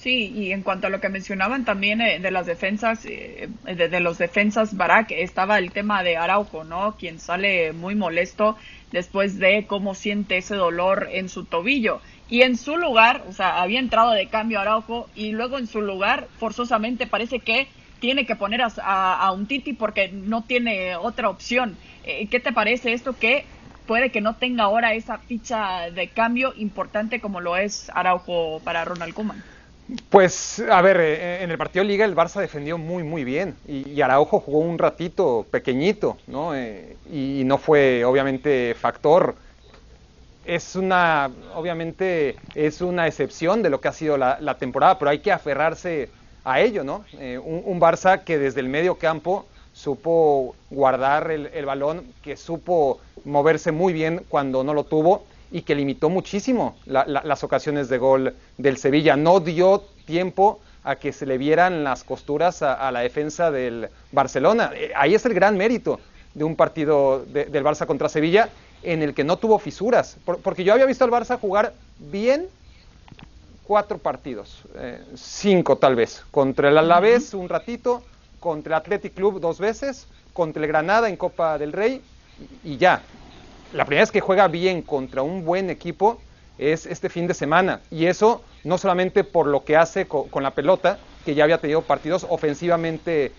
Sí, 0.02 0.32
y 0.34 0.50
en 0.50 0.62
cuanto 0.62 0.88
a 0.88 0.90
lo 0.90 1.00
que 1.00 1.08
mencionaban 1.08 1.64
también 1.64 2.00
eh, 2.00 2.18
de 2.18 2.32
las 2.32 2.44
defensas, 2.46 3.04
de, 3.04 3.48
de, 3.64 4.00
los 4.00 4.18
defensas 4.18 4.76
Barak, 4.76 5.12
estaba 5.12 5.58
el 5.58 5.70
tema 5.70 6.02
de 6.02 6.16
Araujo, 6.16 6.64
¿no? 6.64 6.96
Quien 6.98 7.20
sale 7.20 7.72
muy 7.72 7.94
molesto 7.94 8.58
después 8.90 9.38
de 9.38 9.64
cómo 9.68 9.94
siente 9.94 10.38
ese 10.38 10.56
dolor 10.56 11.08
en 11.12 11.28
su 11.28 11.44
tobillo. 11.44 12.00
Y 12.28 12.42
en 12.42 12.56
su 12.56 12.76
lugar, 12.76 13.22
o 13.28 13.32
sea, 13.32 13.62
había 13.62 13.78
entrado 13.78 14.10
de 14.10 14.26
cambio 14.26 14.58
Araujo 14.58 15.08
y 15.14 15.30
luego 15.30 15.56
en 15.56 15.68
su 15.68 15.80
lugar, 15.80 16.26
forzosamente 16.36 17.06
parece 17.06 17.38
que 17.38 17.68
tiene 18.02 18.26
que 18.26 18.34
poner 18.34 18.60
a, 18.62 19.32
un 19.32 19.46
Titi 19.46 19.74
porque 19.74 20.08
no 20.08 20.42
tiene 20.42 20.96
otra 20.96 21.30
opción. 21.30 21.76
Eh, 22.02 22.26
¿Qué 22.26 22.40
te 22.40 22.52
parece 22.52 22.92
esto 22.92 23.16
que 23.16 23.44
puede 23.86 24.10
que 24.10 24.20
no 24.20 24.34
tenga 24.34 24.64
ahora 24.64 24.92
esa 24.92 25.18
ficha 25.18 25.88
de 25.88 26.08
cambio 26.08 26.52
importante 26.56 27.20
como 27.20 27.40
lo 27.40 27.56
es 27.56 27.90
Araujo 27.94 28.60
para 28.64 28.84
Ronald 28.84 29.14
Koeman? 29.14 29.40
Pues, 30.10 30.60
a 30.68 30.82
ver, 30.82 30.96
eh, 30.98 31.44
en 31.44 31.52
el 31.52 31.58
partido 31.58 31.84
Liga 31.84 32.04
el 32.04 32.16
Barça 32.16 32.40
defendió 32.40 32.76
muy, 32.76 33.04
muy 33.04 33.22
bien 33.22 33.54
y, 33.68 34.00
Araujo 34.00 34.40
jugó 34.40 34.58
un 34.58 34.78
ratito 34.78 35.46
pequeñito, 35.52 36.16
¿no? 36.26 36.56
Eh, 36.56 36.96
y 37.08 37.42
no 37.44 37.56
fue, 37.56 38.04
obviamente, 38.04 38.74
factor. 38.74 39.36
Es 40.44 40.74
una, 40.74 41.30
obviamente, 41.54 42.34
es 42.56 42.80
una 42.80 43.06
excepción 43.06 43.62
de 43.62 43.70
lo 43.70 43.80
que 43.80 43.86
ha 43.86 43.92
sido 43.92 44.16
la, 44.16 44.56
temporada, 44.58 44.98
pero 44.98 45.12
hay 45.12 45.20
que 45.20 45.30
aferrarse 45.30 46.10
a 46.44 46.60
ello, 46.60 46.84
¿no? 46.84 47.04
Eh, 47.18 47.38
un, 47.38 47.80
Barça 47.80 48.24
que 48.24 48.38
desde 48.38 48.60
el 48.60 48.68
medio 48.68 48.96
campo 48.96 49.46
supo 49.72 50.54
guardar 50.70 51.30
el, 51.30 51.46
el 51.46 51.66
balón, 51.66 52.04
que 52.22 52.36
supo 52.36 53.00
moverse 53.24 53.72
muy 53.72 53.92
bien 53.92 54.24
cuando 54.28 54.64
no 54.64 54.74
lo 54.74 54.84
tuvo 54.84 55.24
y 55.50 55.62
que 55.62 55.74
limitó 55.74 56.08
muchísimo 56.08 56.76
las 56.86 57.44
ocasiones 57.44 57.88
de 57.88 57.98
gol 57.98 58.34
del 58.56 58.78
Sevilla. 58.78 59.16
No 59.16 59.40
dio 59.40 59.84
tiempo 60.06 60.60
a 60.82 60.96
que 60.96 61.12
se 61.12 61.26
le 61.26 61.38
vieran 61.38 61.84
las 61.84 62.04
costuras 62.04 62.62
a, 62.62 62.90
la 62.90 63.00
defensa 63.00 63.50
del 63.50 63.88
Barcelona. 64.10 64.72
Eh, 64.74 64.92
ahí 64.96 65.14
es 65.14 65.24
el 65.26 65.34
gran 65.34 65.56
mérito 65.56 66.00
de 66.34 66.44
un 66.44 66.56
partido 66.56 67.24
del 67.26 67.64
Barça 67.64 67.86
contra 67.86 68.08
Sevilla 68.08 68.48
en 68.82 69.02
el 69.02 69.14
que 69.14 69.24
no 69.24 69.36
tuvo 69.36 69.58
fisuras. 69.58 70.16
porque 70.24 70.64
yo 70.64 70.72
había 70.72 70.86
visto 70.86 71.04
al 71.04 71.10
Barça 71.10 71.38
jugar 71.38 71.74
bien 71.98 72.48
cuatro 73.72 73.96
partidos, 73.96 74.64
eh, 74.74 75.02
cinco 75.14 75.76
tal 75.76 75.96
vez. 75.96 76.22
Contra 76.30 76.68
el 76.68 76.76
Alavés 76.76 77.32
un 77.32 77.48
ratito, 77.48 78.02
contra 78.38 78.76
el 78.76 78.82
Athletic 78.82 79.14
Club 79.14 79.40
dos 79.40 79.58
veces, 79.58 80.08
contra 80.34 80.60
el 80.62 80.68
Granada 80.68 81.08
en 81.08 81.16
Copa 81.16 81.56
del 81.56 81.72
Rey 81.72 82.02
y 82.62 82.76
ya 82.76 83.00
la 83.72 83.86
primera 83.86 84.02
vez 84.02 84.10
que 84.10 84.20
juega 84.20 84.46
bien 84.46 84.82
contra 84.82 85.22
un 85.22 85.46
buen 85.46 85.70
equipo 85.70 86.20
es 86.58 86.84
este 86.84 87.08
fin 87.08 87.26
de 87.26 87.32
semana. 87.32 87.80
Y 87.90 88.04
eso 88.04 88.42
no 88.62 88.76
solamente 88.76 89.24
por 89.24 89.46
lo 89.46 89.64
que 89.64 89.74
hace 89.74 90.04
con, 90.06 90.42
la 90.42 90.50
pelota, 90.50 90.98
que 91.24 91.34
ya 91.34 91.44
había 91.44 91.56
tenido 91.56 91.80
partidos 91.80 92.26
ofensivamente 92.28 93.32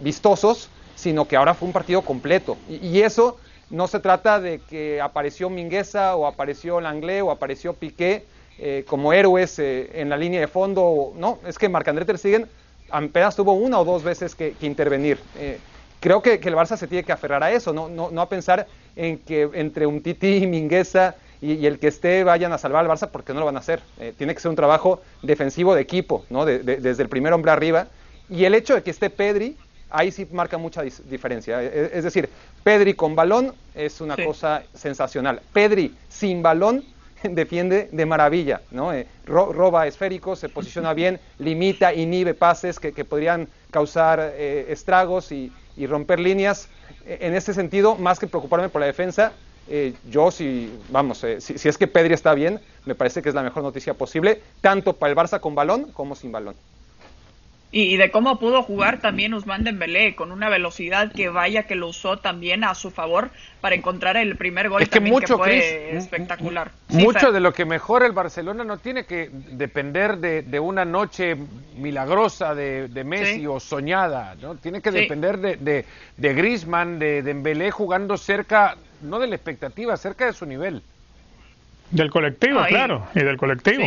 vistosos, 0.00 0.68
sino 0.94 1.26
que 1.26 1.36
ahora 1.36 1.54
fue 1.54 1.68
un 1.68 1.72
partido 1.72 2.02
completo. 2.02 2.58
Y, 2.68 3.00
eso 3.00 3.38
no 3.70 3.88
se 3.88 3.98
trata 3.98 4.40
de 4.40 4.58
que 4.58 5.00
apareció 5.00 5.48
Mingueza 5.48 6.16
o 6.16 6.26
apareció 6.26 6.82
Langley 6.82 7.22
o 7.22 7.30
apareció 7.30 7.72
Piqué 7.72 8.26
eh, 8.60 8.84
como 8.86 9.12
héroes 9.12 9.58
eh, 9.58 9.90
en 9.94 10.08
la 10.08 10.16
línea 10.16 10.40
de 10.40 10.48
fondo. 10.48 11.12
No, 11.16 11.38
es 11.46 11.58
que 11.58 11.68
Marc-André 11.68 12.04
Ter 12.04 12.18
Stegen 12.18 12.46
apenas 12.90 13.36
tuvo 13.36 13.52
una 13.52 13.78
o 13.78 13.84
dos 13.84 14.02
veces 14.02 14.34
que, 14.34 14.54
intervenir. 14.60 15.18
Eh, 15.38 15.58
creo 16.00 16.22
que, 16.22 16.34
el 16.34 16.54
Barça 16.54 16.76
se 16.76 16.86
tiene 16.86 17.04
que 17.04 17.12
aferrar 17.12 17.42
a 17.42 17.52
eso, 17.52 17.72
no, 17.72 17.88
no, 17.88 18.20
a 18.20 18.28
pensar 18.28 18.66
en 18.96 19.18
que 19.18 19.48
entre 19.54 19.86
un 19.86 20.02
Titi 20.02 20.38
y 20.38 20.46
Mingueza 20.46 21.14
y, 21.40 21.64
el 21.66 21.78
que 21.78 21.88
esté 21.88 22.24
vayan 22.24 22.52
a 22.52 22.58
salvar 22.58 22.84
al 22.84 22.90
Barça 22.90 23.08
porque 23.10 23.32
no 23.32 23.40
lo 23.40 23.46
van 23.46 23.56
a 23.56 23.60
hacer. 23.60 23.80
Eh, 23.98 24.12
tiene 24.16 24.34
que 24.34 24.40
ser 24.40 24.50
un 24.50 24.56
trabajo 24.56 25.00
defensivo 25.22 25.74
de 25.74 25.80
equipo, 25.80 26.24
¿no? 26.30 26.44
desde 26.44 27.02
el 27.02 27.08
primer 27.08 27.32
hombre 27.32 27.50
arriba. 27.50 27.86
Y 28.28 28.44
el 28.44 28.54
hecho 28.54 28.74
de 28.74 28.82
que 28.82 28.90
esté 28.90 29.10
Pedri, 29.10 29.56
ahí 29.90 30.12
sí 30.12 30.26
marca 30.30 30.58
mucha 30.58 30.82
diferencia. 30.82 31.62
Eh, 31.62 31.90
es, 31.94 32.04
decir, 32.04 32.28
Pedri 32.62 32.94
con 32.94 33.16
balón 33.16 33.54
es 33.74 34.00
una 34.00 34.16
cosa 34.16 34.62
sensacional. 34.74 35.40
Pedri 35.52 35.94
sin 36.08 36.42
balón 36.42 36.84
defiende 37.30 37.88
de 37.92 38.06
maravilla, 38.06 38.62
¿no? 38.70 38.92
Eh, 38.92 39.06
roba 39.26 39.86
esféricos, 39.86 40.38
se 40.38 40.48
posiciona 40.48 40.94
bien, 40.94 41.20
limita, 41.38 41.92
inhibe 41.94 42.34
pases 42.34 42.78
que, 42.78 43.04
podrían 43.04 43.48
causar 43.70 44.34
estragos 44.38 45.32
y, 45.32 45.52
romper 45.86 46.20
líneas. 46.20 46.68
En 47.06 47.34
ese 47.34 47.54
sentido, 47.54 47.94
más 47.96 48.18
que 48.18 48.26
preocuparme 48.26 48.68
por 48.68 48.80
la 48.80 48.86
defensa, 48.86 49.32
eh, 49.72 49.94
yo 50.10 50.32
si, 50.32 50.68
vamos, 50.88 51.22
eh, 51.22 51.40
si, 51.40 51.68
es 51.68 51.78
que 51.78 51.86
Pedri 51.86 52.12
está 52.12 52.34
bien, 52.34 52.60
me 52.86 52.96
parece 52.96 53.22
que 53.22 53.28
es 53.28 53.36
la 53.36 53.42
mejor 53.44 53.62
noticia 53.62 53.94
posible, 53.94 54.42
tanto 54.60 54.94
para 54.94 55.12
el 55.12 55.16
Barça 55.16 55.38
con 55.38 55.54
balón 55.54 55.92
como 55.92 56.16
sin 56.16 56.32
balón. 56.32 56.56
Y, 57.72 57.96
de 57.98 58.10
cómo 58.10 58.40
pudo 58.40 58.64
jugar 58.64 58.98
también 58.98 59.32
Usman 59.32 59.62
Dembélé 59.62 60.16
con 60.16 60.32
una 60.32 60.48
velocidad 60.48 61.12
que 61.12 61.28
vaya 61.28 61.68
que 61.68 61.76
lo 61.76 61.86
usó 61.86 62.16
también 62.16 62.64
a 62.64 62.74
su 62.74 62.90
favor 62.90 63.30
para 63.60 63.76
encontrar 63.76 64.16
el 64.16 64.36
primer 64.36 64.68
gol 64.68 64.88
que, 64.88 64.98
mucho, 64.98 65.38
fue 65.38 65.96
espectacular. 65.96 66.72
mucho 66.88 67.30
de 67.30 67.38
lo 67.38 67.52
que 67.52 67.64
mejora 67.64 68.06
el 68.06 68.12
Barcelona 68.12 68.64
no 68.64 68.78
tiene 68.78 69.04
que 69.04 69.30
depender 69.52 70.16
de, 70.18 70.58
una 70.58 70.84
noche 70.84 71.36
milagrosa 71.76 72.56
de, 72.56 73.04
Messi 73.04 73.46
o 73.46 73.60
soñada, 73.60 74.34
¿no? 74.42 74.56
Tiene 74.56 74.82
que 74.82 74.90
depender 74.90 75.38
de, 75.38 75.84
de, 76.16 76.34
Griezmann, 76.34 76.98
de 76.98 77.22
Dembélé 77.22 77.70
jugando 77.70 78.16
cerca 78.16 78.76
no 79.00 79.20
de 79.20 79.28
la 79.28 79.36
expectativa, 79.36 79.96
cerca 79.96 80.26
de 80.26 80.32
su 80.32 80.44
nivel. 80.44 80.82
Del 81.92 82.10
colectivo, 82.10 82.64
claro, 82.68 83.06
y 83.14 83.20
del 83.20 83.36
colectivo. 83.36 83.84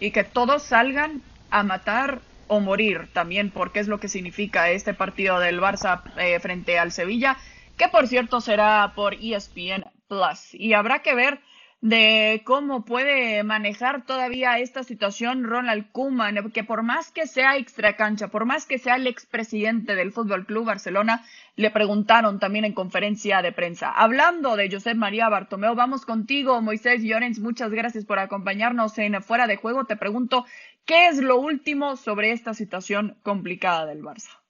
Y 0.00 0.10
que 0.10 0.24
todos 0.24 0.62
salgan 0.62 1.22
a 1.50 1.62
matar 1.62 2.20
o 2.48 2.60
morir 2.60 3.08
también, 3.12 3.50
porque 3.50 3.80
es 3.80 3.88
lo 3.88 4.00
que 4.00 4.08
significa 4.08 4.70
este 4.70 4.94
partido 4.94 5.38
del 5.38 5.60
Barça 5.60 6.02
eh, 6.18 6.40
frente 6.40 6.78
al 6.78 6.92
Sevilla, 6.92 7.36
que 7.76 7.88
por 7.88 8.06
cierto 8.08 8.40
será 8.40 8.92
por 8.94 9.14
ESPN 9.14 9.84
Plus. 10.08 10.54
Y 10.54 10.72
habrá 10.72 11.00
que 11.00 11.14
ver 11.14 11.40
de 11.80 12.42
cómo 12.44 12.84
puede 12.84 13.44
manejar 13.44 14.04
todavía 14.04 14.58
esta 14.58 14.82
situación 14.82 15.44
Ronald 15.44 15.92
Koeman, 15.92 16.50
que 16.50 16.64
por 16.64 16.82
más 16.82 17.12
que 17.12 17.28
sea 17.28 17.56
extracancha, 17.56 18.28
por 18.28 18.46
más 18.46 18.66
que 18.66 18.78
sea 18.78 18.96
el 18.96 19.06
expresidente 19.06 19.94
del 19.94 20.10
Fútbol 20.10 20.44
Club 20.44 20.64
Barcelona, 20.64 21.24
le 21.54 21.70
preguntaron 21.70 22.40
también 22.40 22.64
en 22.64 22.72
conferencia 22.72 23.42
de 23.42 23.52
prensa. 23.52 23.92
Hablando 23.92 24.56
de 24.56 24.68
Josep 24.70 24.96
María 24.96 25.28
Bartomeu, 25.28 25.76
vamos 25.76 26.04
contigo, 26.04 26.60
Moisés 26.60 27.02
Llorens, 27.02 27.38
muchas 27.38 27.70
gracias 27.70 28.04
por 28.04 28.18
acompañarnos 28.18 28.98
en 28.98 29.22
Fuera 29.22 29.46
de 29.46 29.56
Juego. 29.56 29.84
Te 29.84 29.96
pregunto, 29.96 30.46
¿qué 30.88 31.08
es 31.08 31.18
lo 31.18 31.36
último 31.36 31.96
sobre 31.96 32.32
esta 32.32 32.54
situación 32.54 33.18
complicada 33.22 33.84
del 33.84 34.02
Barça? 34.02 34.40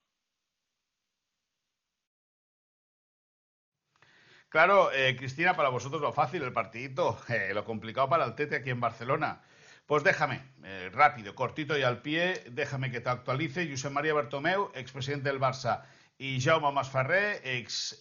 Claro, 4.49 4.91
eh, 4.93 5.17
Cristina, 5.17 5.57
para 5.57 5.69
vosotros 5.69 6.01
lo 6.01 6.13
fácil, 6.13 6.43
el 6.43 6.53
partidito, 6.53 7.19
eh, 7.29 7.51
lo 7.53 7.65
complicado 7.65 8.09
para 8.09 8.25
el 8.25 8.35
Tete 8.37 8.57
aquí 8.57 8.71
en 8.71 8.81
Barcelona. 8.81 9.43
Pues 9.85 10.05
déjame, 10.05 10.41
eh, 10.63 10.91
rápido, 10.93 11.35
cortito 11.35 11.77
y 11.77 11.83
al 11.83 12.03
pie, 12.03 12.45
déjame 12.51 12.91
que 12.91 13.01
te 13.01 13.11
actualice. 13.11 13.69
José 13.69 13.91
María 13.91 14.15
Bertomeu, 14.15 14.71
expresidente 14.75 15.29
del 15.31 15.41
Barça, 15.41 15.83
y 16.19 16.41
Jaume 16.41 16.71
Masferrer, 16.73 17.41
ex 17.45 17.99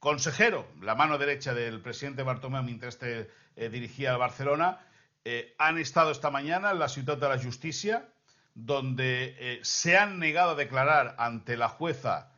consejero, 0.00 0.68
la 0.80 0.94
mano 0.94 1.18
derecha 1.18 1.54
del 1.54 1.80
presidente 1.80 2.22
Bartomeu 2.22 2.62
mientras 2.62 2.94
este 2.94 3.30
dirigía 3.70 4.12
al 4.12 4.18
Barcelona, 4.18 4.80
han 5.58 5.78
estado 5.78 6.10
esta 6.10 6.30
mañana 6.30 6.70
en 6.70 6.78
la 6.78 6.88
Ciudad 6.88 7.18
de 7.18 7.28
la 7.28 7.42
Justicia, 7.42 8.08
donde 8.54 9.60
se 9.62 9.96
han 9.96 10.18
negado 10.18 10.52
a 10.52 10.54
declarar 10.54 11.14
ante 11.18 11.56
la 11.56 11.68
jueza 11.68 12.32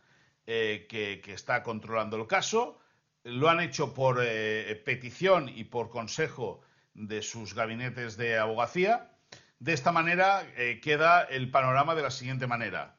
que 0.45 1.23
está 1.27 1.63
controlando 1.63 2.17
el 2.17 2.27
caso 2.27 2.81
lo 3.25 3.49
han 3.49 3.61
hecho 3.61 3.95
por 3.95 4.21
eh, 4.23 4.81
petición 4.85 5.49
y 5.49 5.65
por 5.65 5.91
consejo 5.91 6.63
de 6.95 7.23
sus 7.23 7.55
gabinetes 7.55 8.17
de 8.17 8.39
abogacía. 8.39 9.11
De 9.59 9.73
esta 9.73 9.93
manera 9.93 10.43
eh, 10.57 10.81
queda 10.83 11.23
el 11.23 11.51
panorama 11.51 11.95
de 11.95 12.03
la 12.03 12.11
siguiente 12.11 12.47
manera. 12.47 12.97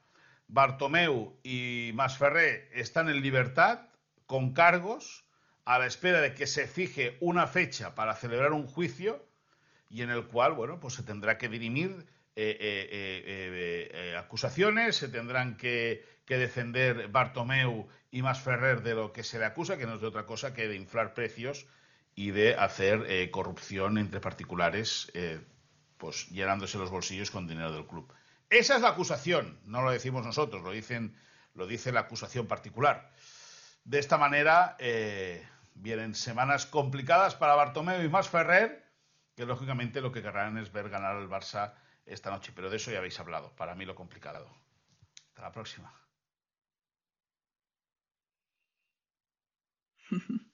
Bartomeu 0.47 1.39
y 1.43 1.91
Masferré 1.95 2.69
están 2.73 3.09
en 3.09 3.21
libertad 3.21 3.87
con 4.25 4.53
cargos 4.53 5.25
a 5.65 5.79
la 5.79 5.87
espera 5.87 6.21
de 6.21 6.33
que 6.33 6.47
se 6.47 6.67
fije 6.67 7.17
una 7.19 7.47
fecha 7.47 7.95
para 7.95 8.15
celebrar 8.15 8.51
un 8.53 8.67
juicio 8.67 9.25
y 9.91 10.01
en 10.01 10.09
el 10.09 10.25
cual, 10.25 10.53
bueno, 10.53 10.79
pues 10.79 10.95
se 10.95 11.03
tendrá 11.03 11.37
que 11.37 11.49
dirimir 11.49 12.05
eh, 12.35 14.15
acusaciones, 14.17 14.95
se 14.95 15.09
tendrán 15.09 15.57
que, 15.57 16.09
defender 16.27 17.09
Bartomeu 17.09 17.89
y 18.09 18.21
más 18.21 18.39
Ferrer 18.39 18.83
de 18.83 18.95
lo 18.95 19.11
que 19.11 19.21
se 19.21 19.37
le 19.37 19.43
acusa, 19.43 19.77
que 19.77 19.85
no 19.85 19.95
es 19.95 20.01
de 20.01 20.07
otra 20.07 20.25
cosa 20.25 20.53
que 20.53 20.69
de 20.69 20.77
inflar 20.77 21.13
precios 21.13 21.67
y 22.15 22.31
de 22.31 22.55
hacer 22.55 23.05
eh, 23.07 23.31
corrupción 23.31 23.97
entre 23.97 24.19
particulares, 24.19 25.11
eh, 25.13 25.39
pues 25.97 26.27
llenándose 26.29 26.77
los 26.77 26.89
bolsillos 26.89 27.31
con 27.31 27.47
dinero 27.47 27.71
del 27.71 27.85
club. 27.85 28.13
Esa 28.49 28.75
es 28.75 28.81
la 28.81 28.89
acusación, 28.89 29.59
no 29.65 29.81
lo 29.81 29.91
decimos 29.91 30.25
nosotros, 30.25 30.61
lo, 30.61 30.71
dicen, 30.71 31.15
lo 31.53 31.67
dice 31.67 31.91
la 31.91 32.01
acusación 32.01 32.47
particular. 32.47 33.11
De 33.85 33.99
esta 33.99 34.17
manera 34.17 34.75
eh, 34.79 35.47
vienen 35.73 36.13
semanas 36.15 36.65
complicadas 36.65 37.35
para 37.35 37.55
Bartomeu 37.55 38.03
y 38.03 38.09
más 38.09 38.29
Ferrer, 38.29 38.80
que 39.41 39.47
lógicamente 39.47 40.01
lo 40.01 40.11
que 40.11 40.21
querrán 40.21 40.59
es 40.59 40.71
ver 40.71 40.87
ganar 40.95 41.15
al 41.15 41.27
Barça 41.27 41.73
esta 42.05 42.29
noche, 42.29 42.51
pero 42.55 42.69
de 42.69 42.77
eso 42.77 42.91
ya 42.91 42.99
habéis 42.99 43.19
hablado, 43.19 43.55
para 43.55 43.73
mí 43.73 43.85
lo 43.85 43.95
complicado. 43.95 44.47
Hasta 45.29 45.41
la 45.41 45.51
próxima. 45.51 45.91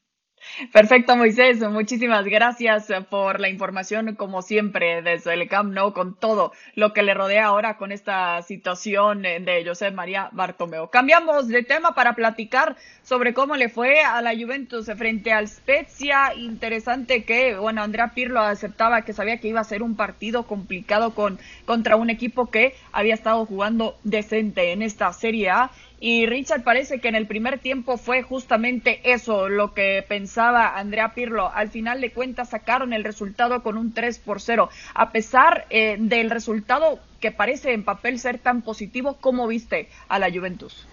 Perfecto, 0.72 1.16
Moisés. 1.16 1.60
Muchísimas 1.60 2.26
gracias 2.26 2.88
por 3.10 3.40
la 3.40 3.50
información, 3.50 4.16
como 4.16 4.42
siempre, 4.42 5.02
desde 5.02 5.34
el 5.34 5.48
Camp 5.48 5.74
Nou, 5.74 5.94
con 5.94 6.16
todo 6.16 6.52
lo 6.76 6.94
que 6.94 7.04
le 7.04 7.14
rodea 7.14 7.46
ahora 7.46 7.78
con 7.78 7.92
esta 7.92 8.42
situación 8.42 9.22
de 9.22 9.64
José 9.66 9.92
María 9.92 10.30
Bartomeo. 10.32 10.90
Cambiamos 10.90 11.48
de 11.48 11.64
tema 11.64 11.94
para 11.94 12.14
platicar 12.14 12.76
sobre 13.04 13.34
cómo 13.34 13.56
le 13.56 13.70
fue 13.70 14.02
a 14.02 14.22
la 14.22 14.36
Juventus 14.36 14.90
frente 14.98 15.32
al 15.32 15.48
Spezia. 15.48 16.34
Interesante 16.36 17.24
que, 17.24 17.56
bueno, 17.56 17.82
Andrea 17.82 18.12
Pirlo 18.14 18.42
aceptaba 18.42 19.04
que 19.04 19.14
sabía 19.14 19.38
que 19.40 19.48
iba 19.48 19.62
a 19.62 19.64
ser 19.64 19.84
un 19.84 19.96
partido 19.96 20.44
complicado 20.44 21.14
con, 21.14 21.40
contra 21.66 21.96
un 21.96 22.10
equipo 22.10 22.50
que 22.50 22.76
había 22.92 23.14
estado 23.14 23.46
jugando 23.46 23.98
decente 24.04 24.72
en 24.72 24.82
esta 24.82 25.14
Serie 25.14 25.50
A 25.50 25.72
y 26.00 26.28
Richard 26.28 26.64
parece 26.64 27.00
que 27.00 27.08
en 27.08 27.16
el 27.16 27.26
primer 27.26 27.60
tiempo 27.60 27.98
fue 27.98 28.22
justamente 28.22 29.02
eso 29.12 29.50
lo 29.50 29.74
que 29.74 30.06
pensaba 30.08 30.78
Andrea 30.78 31.14
Pirlo. 31.14 31.52
Al 31.52 31.70
final 31.70 32.02
de 32.02 32.12
cuentas 32.12 32.50
sacaron 32.50 32.94
el 32.94 33.04
resultado 33.04 33.64
con 33.64 33.78
un 33.78 33.94
3 33.94 34.20
por 34.20 34.40
0. 34.40 34.70
A 34.94 35.12
pesar 35.12 35.66
eh, 35.70 35.98
del 36.00 36.30
resultado 36.30 37.00
que 37.20 37.32
parece 37.32 37.74
en 37.74 37.84
papel 37.84 38.20
ser 38.20 38.38
tan 38.38 38.62
positivo, 38.62 39.18
¿cómo 39.20 39.48
viste 39.48 39.90
a 40.08 40.20
la 40.20 40.30
Juventus? 40.30 40.88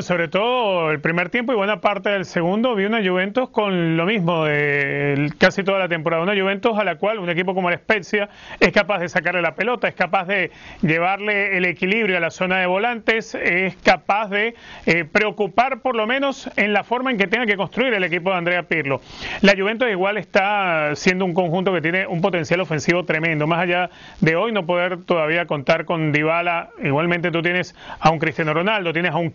Sobre 0.00 0.28
todo 0.28 0.92
el 0.92 1.00
primer 1.00 1.30
tiempo 1.30 1.52
y 1.52 1.56
buena 1.56 1.80
parte 1.80 2.10
del 2.10 2.24
segundo 2.24 2.76
vi 2.76 2.84
una 2.84 3.02
Juventus 3.02 3.50
con 3.50 3.96
lo 3.96 4.06
mismo 4.06 4.44
de 4.44 5.32
casi 5.38 5.64
toda 5.64 5.80
la 5.80 5.88
temporada. 5.88 6.22
Una 6.22 6.40
Juventus 6.40 6.78
a 6.78 6.84
la 6.84 6.94
cual 6.94 7.18
un 7.18 7.28
equipo 7.28 7.54
como 7.54 7.70
el 7.70 7.78
Spezia 7.78 8.28
es 8.60 8.70
capaz 8.72 9.00
de 9.00 9.08
sacarle 9.08 9.42
la 9.42 9.54
pelota, 9.56 9.88
es 9.88 9.94
capaz 9.94 10.26
de 10.26 10.52
llevarle 10.82 11.56
el 11.56 11.64
equilibrio 11.64 12.16
a 12.16 12.20
la 12.20 12.30
zona 12.30 12.60
de 12.60 12.66
volantes, 12.66 13.34
es 13.34 13.76
capaz 13.76 14.28
de 14.28 14.54
eh, 14.86 15.04
preocupar 15.04 15.80
por 15.80 15.96
lo 15.96 16.06
menos 16.06 16.48
en 16.56 16.72
la 16.72 16.84
forma 16.84 17.10
en 17.10 17.18
que 17.18 17.26
tenga 17.26 17.46
que 17.46 17.56
construir 17.56 17.92
el 17.92 18.04
equipo 18.04 18.30
de 18.30 18.36
Andrea 18.36 18.62
Pirlo. 18.62 19.00
La 19.40 19.54
Juventus 19.58 19.88
igual 19.90 20.18
está 20.18 20.94
siendo 20.94 21.24
un 21.24 21.34
conjunto 21.34 21.72
que 21.72 21.80
tiene 21.80 22.06
un 22.06 22.20
potencial 22.20 22.60
ofensivo 22.60 23.04
tremendo, 23.04 23.46
más 23.46 23.60
allá 23.60 23.90
de 24.20 24.36
hoy 24.36 24.52
no 24.52 24.66
poder 24.66 25.02
todavía 25.04 25.46
contar 25.46 25.84
con 25.84 26.12
Dybala, 26.12 26.70
igualmente 26.82 27.30
tú 27.30 27.42
tienes 27.42 27.74
a 27.98 28.10
un 28.10 28.18
Cristiano 28.18 28.54
Ronaldo, 28.54 28.92
tienes 28.92 29.12
a 29.12 29.16
un 29.16 29.30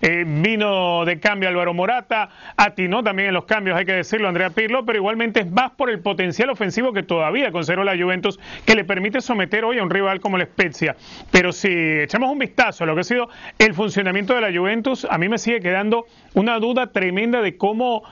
Eh, 0.00 0.24
vino 0.26 1.04
de 1.04 1.18
cambio 1.18 1.48
Álvaro 1.48 1.74
Morata, 1.74 2.28
atinó 2.56 3.02
también 3.02 3.28
en 3.28 3.34
los 3.34 3.44
cambios, 3.44 3.76
hay 3.76 3.84
que 3.84 3.92
decirlo, 3.92 4.28
Andrea 4.28 4.50
Pirlo, 4.50 4.84
pero 4.84 4.98
igualmente 4.98 5.40
es 5.40 5.50
más 5.50 5.72
por 5.72 5.90
el 5.90 6.00
potencial 6.00 6.50
ofensivo 6.50 6.92
que 6.92 7.02
todavía 7.02 7.50
conserva 7.50 7.84
la 7.84 7.96
Juventus, 7.96 8.38
que 8.64 8.74
le 8.74 8.84
permite 8.84 9.20
someter 9.20 9.64
hoy 9.64 9.78
a 9.78 9.82
un 9.82 9.90
rival 9.90 10.20
como 10.20 10.38
la 10.38 10.44
Spezia. 10.44 10.96
Pero 11.30 11.52
si 11.52 11.68
echamos 11.68 12.30
un 12.30 12.38
vistazo 12.38 12.84
a 12.84 12.86
lo 12.86 12.94
que 12.94 13.00
ha 13.00 13.04
sido 13.04 13.28
el 13.58 13.74
funcionamiento 13.74 14.34
de 14.34 14.40
la 14.40 14.56
Juventus, 14.56 15.06
a 15.10 15.18
mí 15.18 15.28
me 15.28 15.38
sigue 15.38 15.60
quedando 15.60 16.06
una 16.34 16.58
duda 16.58 16.92
tremenda 16.92 17.40
de 17.42 17.56
cómo 17.56 18.02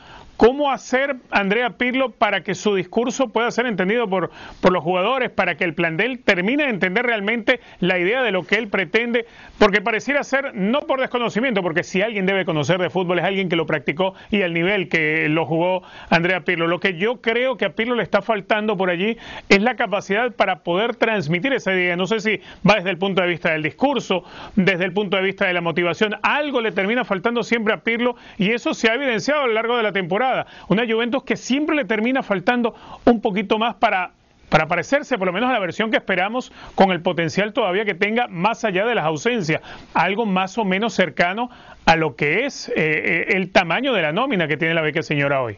¿Cómo 0.41 0.71
hacer 0.71 1.17
Andrea 1.31 1.77
Pirlo 1.77 2.13
para 2.13 2.43
que 2.43 2.55
su 2.55 2.75
discurso 2.75 3.29
pueda 3.29 3.51
ser 3.51 3.67
entendido 3.67 4.09
por, 4.09 4.31
por 4.63 4.73
los 4.73 4.83
jugadores, 4.83 5.29
para 5.29 5.59
que 5.59 5.65
el 5.65 5.75
plan 5.75 5.99
de 5.99 6.07
él 6.07 6.21
termine 6.21 6.63
de 6.65 6.71
entender 6.71 7.05
realmente 7.05 7.61
la 7.81 7.99
idea 7.99 8.23
de 8.23 8.31
lo 8.31 8.45
que 8.45 8.55
él 8.55 8.69
pretende? 8.69 9.27
Porque 9.59 9.83
pareciera 9.83 10.25
ser, 10.25 10.55
no 10.55 10.81
por 10.87 10.99
desconocimiento, 10.99 11.63
porque 11.63 11.85
si 11.85 12.01
alguien 12.01 12.25
debe 12.25 12.47
conocer 12.47 12.81
de 12.81 12.89
fútbol 12.89 13.19
es 13.19 13.27
alguien 13.27 13.51
que 13.51 13.57
lo 13.57 13.67
practicó 13.67 14.15
y 14.31 14.41
al 14.41 14.55
nivel 14.55 14.89
que 14.89 15.29
lo 15.29 15.45
jugó 15.45 15.83
Andrea 16.09 16.41
Pirlo. 16.41 16.69
Lo 16.69 16.81
que 16.81 16.97
yo 16.97 17.21
creo 17.21 17.59
que 17.59 17.67
a 17.67 17.75
Pirlo 17.75 17.95
le 17.95 18.03
está 18.03 18.23
faltando 18.23 18.79
por 18.79 18.89
allí 18.89 19.19
es 19.51 19.61
la 19.61 19.77
capacidad 19.77 20.33
para 20.33 20.61
poder 20.61 20.97
transmitir 20.97 21.53
esa 21.53 21.75
idea. 21.75 21.97
No 21.97 22.07
sé 22.07 22.19
si 22.21 22.41
va 22.67 22.77
desde 22.77 22.89
el 22.89 22.97
punto 22.97 23.21
de 23.21 23.29
vista 23.29 23.51
del 23.51 23.63
discurso, 23.63 24.25
desde 24.57 24.87
el 24.87 24.95
punto 24.95 25.19
de 25.19 25.23
vista 25.23 25.45
de 25.45 25.53
la 25.53 25.61
motivación. 25.61 26.17
Algo 26.23 26.63
le 26.63 26.73
termina 26.73 27.05
faltando 27.05 27.43
siempre 27.43 27.75
a 27.75 27.83
Pirlo 27.83 28.17
y 28.39 28.53
eso 28.53 28.73
se 28.73 28.89
ha 28.89 28.95
evidenciado 28.95 29.43
a 29.43 29.47
lo 29.47 29.53
largo 29.53 29.77
de 29.77 29.83
la 29.83 29.93
temporada. 29.93 30.30
Una 30.69 30.87
Juventus 30.87 31.23
que 31.25 31.37
siempre 31.37 31.77
le 31.77 31.85
termina 31.85 32.23
faltando 32.23 32.75
un 33.05 33.21
poquito 33.21 33.59
más 33.59 33.75
para 33.75 34.13
para 34.51 34.67
parecerse 34.67 35.17
por 35.17 35.29
lo 35.29 35.33
menos 35.33 35.49
a 35.49 35.53
la 35.53 35.61
versión 35.61 35.91
que 35.91 35.97
esperamos 35.97 36.53
con 36.75 36.91
el 36.91 37.01
potencial 37.01 37.53
todavía 37.53 37.85
que 37.85 37.95
tenga 37.95 38.27
más 38.27 38.65
allá 38.65 38.85
de 38.85 38.95
las 38.95 39.05
ausencias, 39.05 39.63
algo 39.95 40.27
más 40.27 40.59
o 40.59 40.65
menos 40.65 40.93
cercano 40.93 41.51
a 41.87 41.97
lo 41.97 42.17
que 42.17 42.45
es 42.45 42.69
eh, 42.69 42.73
eh, 42.77 43.25
el 43.29 43.53
tamaño 43.53 43.95
de 43.95 44.03
la 44.03 44.13
nómina 44.13 44.49
que 44.49 44.57
tiene 44.57 44.75
la 44.75 44.83
beca 44.83 45.03
señora 45.03 45.41
hoy. 45.41 45.57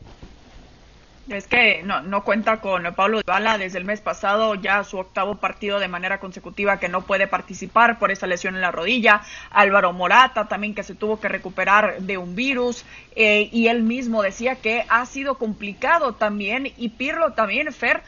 Es 1.28 1.46
que 1.46 1.82
no, 1.84 2.02
no 2.02 2.24
cuenta 2.24 2.60
con 2.60 2.82
Pablo 2.96 3.18
Dybala 3.18 3.56
desde 3.56 3.78
el 3.78 3.84
mes 3.84 4.00
pasado, 4.00 4.56
ya 4.56 4.82
su 4.82 4.98
octavo 4.98 5.36
partido 5.36 5.78
de 5.78 5.86
manera 5.86 6.18
consecutiva 6.18 6.80
que 6.80 6.88
no 6.88 7.02
puede 7.02 7.28
participar 7.28 8.00
por 8.00 8.10
esa 8.10 8.26
lesión 8.26 8.56
en 8.56 8.60
la 8.60 8.72
rodilla. 8.72 9.22
Álvaro 9.50 9.92
Morata 9.92 10.48
también 10.48 10.74
que 10.74 10.82
se 10.82 10.96
tuvo 10.96 11.20
que 11.20 11.28
recuperar 11.28 12.00
de 12.00 12.18
un 12.18 12.34
virus 12.34 12.84
eh, 13.14 13.48
y 13.52 13.68
él 13.68 13.84
mismo 13.84 14.20
decía 14.22 14.56
que 14.56 14.84
ha 14.88 15.06
sido 15.06 15.38
complicado 15.38 16.14
también 16.14 16.72
y 16.76 16.88
Pirlo 16.88 17.34
también, 17.34 17.72
Fer, 17.72 18.02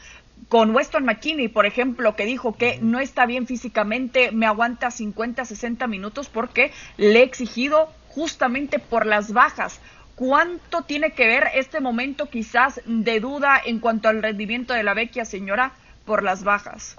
con 0.49 0.75
Weston 0.75 1.05
McKinney, 1.05 1.47
por 1.47 1.65
ejemplo, 1.65 2.17
que 2.17 2.25
dijo 2.25 2.57
que 2.57 2.79
no 2.81 2.99
está 2.99 3.25
bien 3.25 3.47
físicamente, 3.47 4.31
me 4.33 4.45
aguanta 4.45 4.91
50, 4.91 5.45
60 5.45 5.87
minutos 5.87 6.27
porque 6.27 6.73
le 6.97 7.19
he 7.19 7.23
exigido 7.23 7.89
justamente 8.09 8.79
por 8.79 9.05
las 9.05 9.33
bajas. 9.33 9.79
¿Cuánto 10.15 10.83
tiene 10.83 11.11
que 11.11 11.27
ver 11.27 11.43
este 11.55 11.81
momento 11.81 12.29
quizás 12.29 12.81
de 12.85 13.19
duda 13.19 13.61
en 13.65 13.79
cuanto 13.79 14.07
al 14.07 14.23
rendimiento 14.23 14.73
de 14.73 14.83
la 14.83 14.93
vecchia 14.93 15.25
señora 15.25 15.73
por 16.05 16.23
las 16.23 16.43
bajas? 16.43 16.95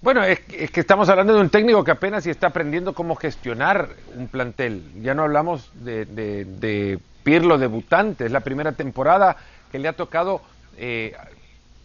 Bueno, 0.00 0.22
es, 0.22 0.40
que 0.40 0.80
estamos 0.80 1.08
hablando 1.08 1.34
de 1.34 1.40
un 1.40 1.50
técnico 1.50 1.82
que 1.82 1.90
apenas 1.90 2.26
está 2.26 2.48
aprendiendo 2.48 2.92
cómo 2.92 3.16
gestionar 3.16 3.88
un 4.14 4.28
plantel. 4.28 4.84
Ya 5.02 5.14
no 5.14 5.22
hablamos 5.22 5.70
de, 5.74 6.04
de, 6.04 6.98
Pirlo 7.24 7.58
debutante, 7.58 8.24
es 8.24 8.32
la 8.32 8.40
primera 8.40 8.72
temporada 8.72 9.36
que 9.70 9.78
le 9.78 9.88
ha 9.88 9.92
tocado 9.92 10.40
eh, 10.78 11.14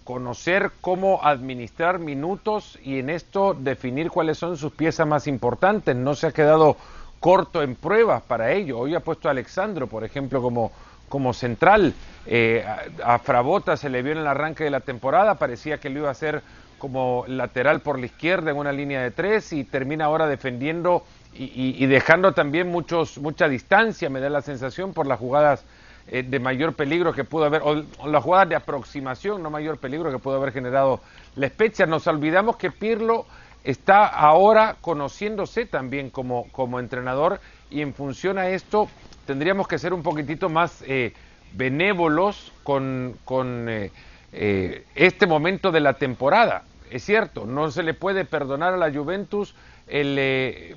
conocer 0.05 0.71
cómo 0.79 1.19
administrar 1.21 2.00
minutos 2.00 2.79
y 2.81 3.00
en 3.00 3.09
esto 3.09 3.53
definir 3.53 4.09
cuáles 4.09 4.38
son 4.38 4.55
sus 4.55 4.71
piezas 4.71 5.05
más 5.05 5.27
importantes. 5.27 5.95
No 5.97 6.15
se 6.15 6.27
ha 6.27 6.31
quedado 6.31 6.77
corto 7.24 7.63
en 7.63 7.75
pruebas 7.75 8.22
para 8.22 8.51
ello. 8.51 8.80
Hoy 8.80 8.96
ha 8.96 9.00
puesto 9.00 9.30
a 9.30 9.32
Alexandro, 9.32 9.88
por 9.88 10.03
ejemplo, 10.03 10.42
como, 10.42 10.74
como 11.08 11.34
central. 11.34 11.94
Eh, 12.27 12.65
a, 13.01 13.18
Frabota 13.18 13.77
se 13.77 13.88
le 13.88 14.01
vio 14.01 14.12
en 14.12 14.18
el 14.18 14.27
arranque 14.27 14.65
de 14.65 14.70
la 14.70 14.82
temporada, 14.82 15.36
parecía 15.36 15.77
que 15.77 15.89
lo 15.89 16.00
iba 16.00 16.10
a 16.10 16.12
hacer 16.12 16.42
como 16.80 17.24
lateral 17.30 17.80
por 17.80 17.98
la 17.98 18.08
izquierda 18.08 18.51
en 18.51 18.58
una 18.58 18.74
línea 18.74 19.01
de 19.01 19.12
tres 19.12 19.53
y 19.53 19.63
termina 19.63 20.03
ahora 20.03 20.27
defendiendo 20.27 21.06
y, 21.34 21.86
dejando 21.86 22.34
también 22.34 22.68
muchos, 22.68 23.18
mucha 23.18 23.48
distancia, 23.48 24.10
me 24.10 24.20
da 24.20 24.30
la 24.30 24.42
sensación, 24.42 24.92
por 24.92 25.08
las 25.08 25.18
jugadas 25.18 25.63
eh, 26.10 26.24
de 26.24 26.39
mayor 26.42 26.74
peligro 26.74 27.13
que 27.13 27.24
pudo 27.24 27.46
haber, 27.46 27.62
o, 27.63 27.86
las 28.06 28.22
jugadas 28.22 28.50
de 28.50 28.56
aproximación, 28.56 29.42
no 29.42 29.50
mayor 29.50 29.77
peligro 29.77 30.12
que 30.12 30.20
pudo 30.20 30.36
haber 30.36 30.51
generado 30.51 31.00
la 31.38 31.48
Spezia. 31.48 31.86
Nos 31.86 32.06
olvidamos 32.06 32.58
que 32.58 32.70
Pirlo 32.70 33.25
está 33.63 34.05
ahora 34.05 34.75
conociéndose 34.82 35.65
también 35.65 36.10
como, 36.10 36.48
como 36.51 36.79
entrenador 36.79 37.39
y 37.70 37.82
en 37.82 37.93
función 37.93 38.38
a 38.38 38.50
esto 38.50 38.89
tendríamos 39.25 39.67
que 39.67 39.79
ser 39.79 39.93
un 39.93 40.03
poquitito 40.03 40.50
más 40.50 40.84
eh, 40.86 41.13
benévolos 41.54 42.52
con, 42.63 43.17
con 43.26 43.67
eh, 43.69 43.91
eh, 44.32 44.86
este 44.95 45.28
momento 45.28 45.71
de 45.71 45.80
la 45.80 45.93
temporada. 45.93 46.63
Es 46.89 47.04
cierto, 47.04 47.45
no 47.45 47.71
se 47.71 47.84
le 47.84 47.93
puede 47.93 48.26
perdonar 48.26 48.73
a 48.73 48.78
la 48.78 48.91
Juventus 48.91 49.56
el 49.88 50.76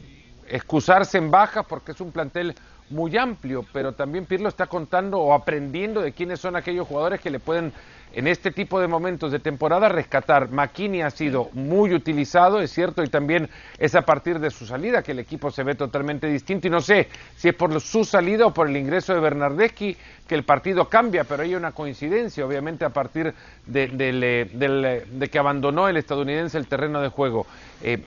excusarse 0.48 1.18
en 1.18 1.30
bajas 1.30 1.66
porque 1.66 1.92
es 1.92 2.00
un 2.00 2.12
plantel 2.12 2.54
muy 2.90 3.16
amplio, 3.16 3.64
pero 3.72 3.92
también 3.92 4.26
Pirlo 4.26 4.48
está 4.48 4.66
contando 4.66 5.18
o 5.18 5.34
aprendiendo 5.34 6.00
de 6.00 6.12
quiénes 6.12 6.40
son 6.40 6.56
aquellos 6.56 6.86
jugadores 6.86 7.20
que 7.20 7.30
le 7.30 7.40
pueden 7.40 7.72
en 8.16 8.26
este 8.26 8.50
tipo 8.50 8.80
de 8.80 8.88
momentos 8.88 9.30
de 9.30 9.38
temporada 9.38 9.90
rescatar. 9.90 10.50
Makini 10.50 11.02
ha 11.02 11.10
sido 11.10 11.50
muy 11.52 11.92
utilizado, 11.92 12.62
es 12.62 12.72
cierto, 12.72 13.02
y 13.02 13.08
también 13.08 13.50
es 13.78 13.94
a 13.94 14.02
partir 14.02 14.38
de 14.40 14.50
su 14.50 14.64
salida 14.64 15.02
que 15.02 15.12
el 15.12 15.18
equipo 15.18 15.50
se 15.50 15.62
ve 15.62 15.74
totalmente 15.74 16.26
distinto. 16.26 16.66
Y 16.66 16.70
no 16.70 16.80
sé 16.80 17.08
si 17.36 17.48
es 17.48 17.54
por 17.54 17.78
su 17.80 18.04
salida 18.04 18.46
o 18.46 18.54
por 18.54 18.68
el 18.68 18.76
ingreso 18.76 19.12
de 19.12 19.20
Bernardeschi 19.20 19.96
que 20.26 20.34
el 20.34 20.44
partido 20.44 20.88
cambia, 20.88 21.24
pero 21.24 21.42
hay 21.42 21.54
una 21.54 21.72
coincidencia, 21.72 22.46
obviamente, 22.46 22.86
a 22.86 22.90
partir 22.90 23.34
de, 23.66 25.28
que 25.30 25.38
abandonó 25.38 25.88
el 25.88 25.98
estadounidense 25.98 26.56
el 26.56 26.68
terreno 26.68 27.02
de 27.02 27.08
juego. 27.08 27.46
Eh, 27.82 28.02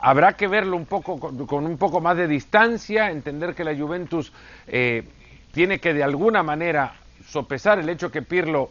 habrá 0.00 0.34
que 0.34 0.48
verlo 0.48 0.76
un 0.76 0.86
poco 0.86 1.18
con, 1.18 1.66
un 1.66 1.78
poco 1.78 2.00
más 2.00 2.16
de 2.16 2.28
distancia, 2.28 3.10
entender 3.10 3.54
que 3.54 3.64
la 3.64 3.74
Juventus 3.76 4.32
eh, 4.66 5.04
tiene 5.52 5.78
que 5.78 5.94
de 5.94 6.02
alguna 6.02 6.42
manera 6.42 6.94
sopesar 7.26 7.78
el 7.78 7.88
hecho 7.88 8.10
que 8.10 8.22
Pirlo 8.22 8.70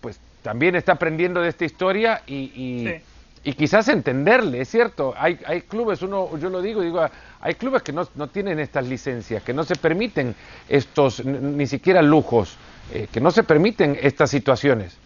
pues 0.00 0.18
también 0.42 0.74
está 0.74 0.92
aprendiendo 0.92 1.40
de 1.40 1.48
esta 1.48 1.64
historia 1.64 2.22
y, 2.26 3.00
y, 3.44 3.52
quizás 3.54 3.88
entenderle, 3.88 4.60
es 4.60 4.68
cierto, 4.68 5.14
hay, 5.16 5.38
hay 5.46 5.62
clubes, 5.62 6.02
uno, 6.02 6.36
yo 6.38 6.50
lo 6.50 6.60
digo, 6.60 6.80
digo, 6.80 7.04
hay 7.40 7.54
clubes 7.54 7.82
que 7.82 7.92
no, 7.92 8.08
no 8.16 8.26
tienen 8.28 8.58
estas 8.58 8.86
licencias, 8.86 9.42
que 9.42 9.52
no 9.52 9.64
se 9.64 9.76
permiten 9.76 10.34
estos, 10.68 11.24
ni 11.24 11.66
siquiera 11.66 12.02
lujos, 12.02 12.56
eh, 12.92 13.06
que 13.12 13.20
no 13.20 13.30
se 13.30 13.44
permiten 13.44 13.96
estas 14.00 14.30
situaciones, 14.30 14.96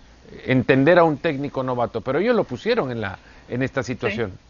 entender 0.47 0.99
a 0.99 1.05
un 1.05 1.19
técnico 1.19 1.63
novato, 1.63 2.01
pero 2.01 2.19
ellos 2.19 2.35
lo 2.35 2.45
pusieron 2.45 2.91
en, 2.91 3.01
la, 3.01 3.19
en 3.49 3.63
esta 3.63 3.83
situación. 3.83 4.31
Sí, 4.31 4.46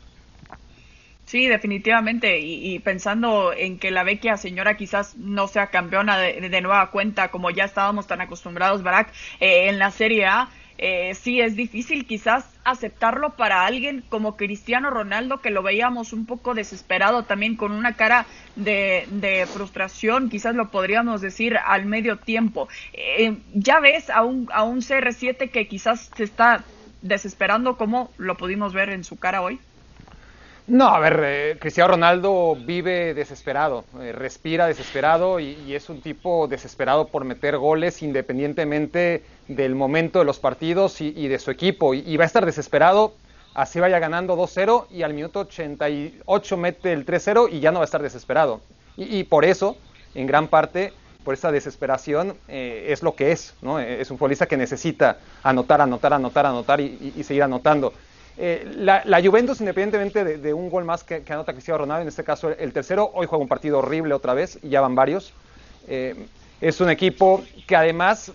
definitivamente. 1.33 2.39
Y, 2.41 2.79
pensando 2.81 3.53
en 3.53 3.79
que 3.79 3.91
la 3.91 4.05
vecchia 4.05 4.37
señora 4.37 4.77
quizás 4.77 5.17
no 5.17 5.49
sea 5.49 5.69
campeona 5.69 6.19
de, 6.19 6.61
nueva 6.61 6.91
cuenta 6.91 7.29
como 7.29 7.51
ya 7.51 7.65
estábamos 7.65 8.07
tan 8.07 8.21
acostumbrados, 8.21 8.83
Barack, 8.83 9.13
eh, 9.41 9.69
en 9.69 9.79
la 9.79 9.91
Serie 9.91 10.27
A, 10.27 10.49
eh, 10.79 11.15
sí 11.15 11.41
es 11.41 11.57
difícil 11.57 12.07
quizás 12.07 12.45
aceptarlo 12.65 13.31
para 13.37 13.65
alguien 13.65 14.05
como 14.09 14.37
Cristiano 14.37 14.91
Ronaldo, 14.91 15.41
que 15.41 15.51
lo 15.51 15.63
veíamos 15.63 16.13
un 16.13 16.27
poco 16.27 16.55
desesperado 16.55 17.25
también 17.25 17.57
con 17.57 17.73
una 17.73 17.95
cara 17.95 18.27
de, 18.57 19.49
frustración, 19.53 20.29
quizás 20.29 20.55
lo 20.55 20.71
podríamos 20.71 21.21
decir 21.21 21.57
al 21.57 21.87
medio 21.87 22.19
tiempo. 22.19 22.69
Eh, 22.93 23.37
ya 23.55 23.81
ves 23.81 24.11
a 24.11 24.23
un, 24.23 24.49
a 24.53 24.65
un 24.65 24.81
CR7 24.81 25.51
que 25.51 25.67
quizás 25.67 26.11
se 26.15 26.25
está 26.25 26.65
desesperando 27.03 27.77
como 27.77 28.11
lo 28.19 28.37
pudimos 28.37 28.73
ver 28.73 28.91
en 28.91 29.05
su 29.05 29.17
cara 29.17 29.41
hoy. 29.41 29.59
No, 30.69 30.89
a 30.89 30.99
ver, 30.99 31.21
eh, 31.23 31.57
Cristiano 31.61 31.93
Ronaldo 31.93 32.57
vive 32.57 33.15
desesperado, 33.15 33.85
eh, 34.01 34.11
respira 34.11 34.67
desesperado 34.67 35.39
y, 35.39 35.73
es 35.73 35.89
un 35.89 36.01
tipo 36.01 36.49
desesperado 36.49 37.07
por 37.07 37.25
meter 37.25 37.57
goles 37.57 38.03
independientemente 38.03 39.23
del 39.47 39.77
momento 39.77 40.19
de 40.19 40.25
los 40.25 40.41
partidos 40.41 41.01
y, 41.01 41.29
de 41.29 41.39
su 41.39 41.53
equipo. 41.53 41.95
Y, 41.95 42.17
va 42.17 42.25
a 42.25 42.27
estar 42.27 42.45
desesperado, 42.45 43.15
así 43.55 43.79
vaya 43.79 44.01
ganando 44.01 44.37
2-0 44.37 44.87
y 44.91 45.03
al 45.03 45.15
minuto 45.15 45.41
88 45.41 46.57
mete 46.57 46.93
el 46.93 47.07
3-0 47.07 47.49
y 47.53 47.61
ya 47.61 47.71
no 47.71 47.79
va 47.79 47.85
a 47.85 47.87
estar 47.87 48.03
desesperado. 48.03 48.61
Y, 48.97 49.23
por 49.23 49.45
eso, 49.45 49.77
en 50.17 50.27
gran 50.27 50.49
parte, 50.49 50.93
por 51.23 51.35
esa 51.35 51.53
desesperación, 51.53 52.35
eh, 52.49 52.87
es 52.89 53.05
lo 53.05 53.15
que 53.15 53.31
es, 53.31 53.55
¿no? 53.63 53.79
Es 53.79 54.11
un 54.11 54.19
futbolista 54.19 54.47
que 54.47 54.57
necesita 54.57 55.19
anotar, 55.45 55.81
anotar, 55.81 56.13
anotar, 56.13 56.45
anotar 56.45 56.81
y 56.81 57.23
seguir 57.23 57.45
anotando. 57.45 57.93
Eh, 58.39 58.71
la, 58.77 59.21
Juventus, 59.23 59.61
independientemente 59.61 60.39
de, 60.39 60.55
un 60.55 60.69
gol 60.69 60.85
más 60.85 61.05
que, 61.05 61.23
anota 61.29 61.53
Cristiano 61.53 61.79
Ronaldo, 61.79 62.03
en 62.03 62.09
este 62.09 62.23
caso 62.23 62.51
el, 62.51 62.73
tercero, 62.73 63.11
hoy 63.15 63.27
juega 63.27 63.43
un 63.43 63.49
partido 63.49 63.79
horrible 63.79 64.13
otra 64.15 64.35
vez, 64.35 64.59
y 64.63 64.69
ya 64.69 64.81
van 64.81 64.95
varios. 64.95 65.33
Eh, 65.89 66.15
es 66.61 66.81
un 66.81 66.91
equipo 66.91 67.43
que 67.67 67.77
además, 67.77 68.33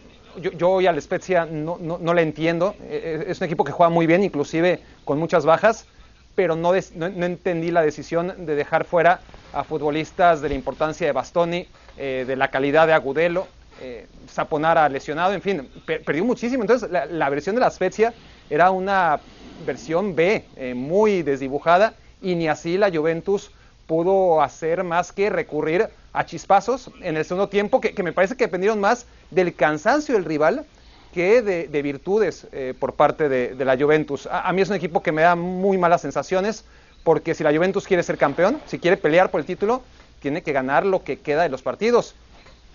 yo, 0.58 0.72
hoy 0.72 0.88
al 0.88 1.00
Spezia 1.02 1.46
no, 1.46 1.78
no, 1.78 2.14
le 2.14 2.22
entiendo, 2.24 2.76
eh, 2.82 3.26
es 3.28 3.40
un 3.42 3.46
equipo 3.46 3.64
que 3.64 3.72
juega 3.72 3.90
muy 3.90 4.08
bien, 4.08 4.24
inclusive 4.24 4.82
con 5.06 5.20
muchas 5.20 5.46
bajas, 5.46 5.86
pero 6.34 6.56
no, 6.56 6.72
no, 6.96 7.26
entendí 7.26 7.70
la 7.70 7.84
decisión 7.84 8.46
de 8.46 8.56
dejar 8.56 8.86
fuera 8.86 9.20
a 9.54 9.64
futbolistas 9.64 10.42
de 10.42 10.50
la 10.50 10.56
importancia 10.56 11.06
de 11.06 11.14
Bastoni, 11.14 11.68
de 11.98 12.36
la 12.36 12.48
calidad 12.48 12.88
de 12.88 12.94
Agudelo, 12.94 13.48
Saponara 14.28 14.88
lesionado, 14.88 15.34
en 15.34 15.42
fin, 15.42 15.70
perdió 15.86 16.24
muchísimo. 16.24 16.64
Entonces, 16.64 16.90
la, 16.90 17.06
la 17.06 17.30
versión 17.30 17.54
de 17.54 17.62
la 17.62 17.70
Spezia 17.70 18.14
era 18.50 18.72
una 18.72 19.20
versión 19.66 20.16
B, 20.16 20.46
eh, 20.56 20.74
muy 20.74 21.24
desdibujada, 21.24 21.94
y 22.22 22.36
ni 22.36 22.48
así 22.48 22.78
la 22.78 22.92
Juventus 22.92 23.52
pudo 23.88 24.42
hacer 24.42 24.84
más 24.84 25.12
que 25.12 25.30
recurrir 25.30 25.90
a 26.14 26.26
chispazos 26.26 26.92
en 27.02 27.18
el 27.18 27.26
segundo 27.26 27.50
tiempo, 27.50 27.82
que, 27.82 28.04
me 28.04 28.14
parece 28.14 28.36
que 28.36 28.46
dependieron 28.46 28.80
más 28.80 29.06
del 29.32 29.54
cansancio 29.56 30.16
del 30.16 30.26
rival 30.26 30.66
que 31.14 31.42
de, 31.42 31.82
virtudes 31.82 32.48
eh, 32.52 32.74
por 32.80 32.94
parte 32.94 33.28
de, 33.28 33.66
la 33.66 33.78
Juventus. 33.78 34.28
A, 34.32 34.52
mí 34.54 34.62
es 34.62 34.70
un 34.70 34.76
equipo 34.76 35.04
que 35.04 35.12
me 35.12 35.24
da 35.24 35.36
muy 35.36 35.78
malas 35.78 36.02
sensaciones, 36.02 36.64
porque 37.04 37.36
si 37.36 37.44
la 37.44 37.54
Juventus 37.54 37.88
quiere 37.88 38.04
ser 38.04 38.18
campeón, 38.18 38.62
si 38.66 38.80
quiere 38.80 38.98
pelear 38.98 39.30
por 39.30 39.42
el 39.42 39.46
título, 39.46 39.82
tiene 40.22 40.42
que 40.42 40.54
ganar 40.54 40.86
lo 40.86 41.04
que 41.04 41.20
queda 41.20 41.44
de 41.44 41.50
los 41.50 41.62
partidos. 41.62 42.16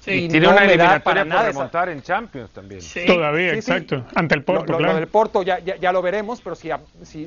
Y 0.06 0.28
tiene 0.28 0.48
una 0.48 0.64
eliminatoria 0.64 1.24
para 1.24 1.42
remontar 1.42 1.88
en 1.88 2.02
Champions 2.02 2.50
también. 2.50 2.80
Todavía, 3.06 3.54
exacto. 3.54 4.04
Ante 4.14 4.34
el 4.34 4.44
Porto. 4.44 4.78
Lo, 4.78 4.94
del 4.94 5.08
Porto 5.08 5.42
ya, 5.42 5.58
ya, 5.58 5.92
lo 5.92 6.02
veremos, 6.02 6.40
pero 6.40 6.54
si, 6.54 6.70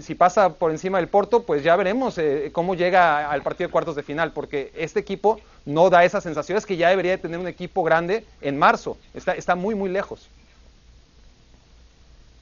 si, 0.01 0.15
pasa 0.15 0.53
por 0.53 0.71
encima 0.71 0.97
del 0.97 1.07
Porto, 1.07 1.43
pues 1.43 1.63
ya 1.63 1.75
veremos 1.75 2.17
eh, 2.17 2.49
cómo 2.51 2.75
llega 2.75 3.29
al 3.29 3.41
partido 3.41 3.67
de 3.67 3.71
cuartos 3.71 3.95
de 3.95 4.03
final, 4.03 4.31
porque 4.31 4.71
este 4.75 4.99
equipo 4.99 5.39
no 5.65 5.89
da 5.89 6.03
esas 6.03 6.23
sensaciones 6.23 6.65
que 6.65 6.77
ya 6.77 6.89
debería 6.89 7.11
de 7.11 7.17
tener 7.17 7.39
un 7.39 7.47
equipo 7.47 7.83
grande 7.83 8.25
en 8.41 8.57
marzo. 8.57 8.97
Está, 9.13 9.33
está 9.33 9.55
muy, 9.55 9.75
muy 9.75 9.89
lejos. 9.89 10.29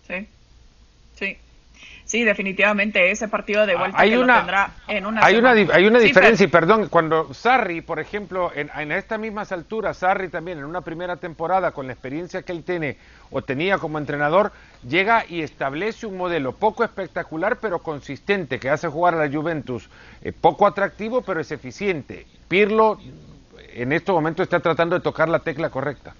Sí. 0.07 0.27
Sí, 2.07 2.23
definitivamente 2.23 3.11
ese 3.11 3.27
partido 3.27 3.65
de 3.65 3.75
vuelta 3.75 3.99
hay 3.99 4.15
una, 4.15 4.37
tendrá 4.37 4.71
en 4.87 5.05
una 5.05 5.25
hay 5.25 5.35
una 5.35 5.51
hay 5.51 5.85
una 5.85 5.99
diferencia 5.99 6.45
y 6.45 6.47
perdón 6.47 6.87
cuando 6.87 7.33
Sarri 7.33 7.81
por 7.81 7.99
ejemplo 7.99 8.49
en, 8.55 8.71
en 8.77 8.93
estas 8.93 9.19
mismas 9.19 9.51
alturas 9.51 9.97
Sarri 9.97 10.29
también 10.29 10.59
en 10.59 10.63
una 10.63 10.79
primera 10.79 11.17
temporada 11.17 11.71
con 11.71 11.85
la 11.85 11.91
experiencia 11.91 12.43
que 12.43 12.53
él 12.53 12.63
tiene 12.63 12.95
o 13.29 13.41
tenía 13.41 13.77
como 13.77 13.97
entrenador 13.97 14.53
llega 14.87 15.25
y 15.27 15.41
establece 15.41 16.07
un 16.07 16.15
modelo 16.15 16.53
poco 16.53 16.85
espectacular 16.85 17.57
pero 17.59 17.79
consistente 17.79 18.57
que 18.57 18.69
hace 18.69 18.87
jugar 18.87 19.15
a 19.15 19.27
la 19.27 19.29
Juventus 19.29 19.89
eh, 20.21 20.31
poco 20.31 20.65
atractivo 20.65 21.23
pero 21.23 21.41
es 21.41 21.51
eficiente. 21.51 22.25
Pirlo 22.47 22.99
en 23.73 23.91
este 23.91 24.13
momento 24.13 24.43
está 24.43 24.61
tratando 24.61 24.95
de 24.95 25.01
tocar 25.01 25.27
la 25.27 25.39
tecla 25.39 25.69
correcta 25.69 26.15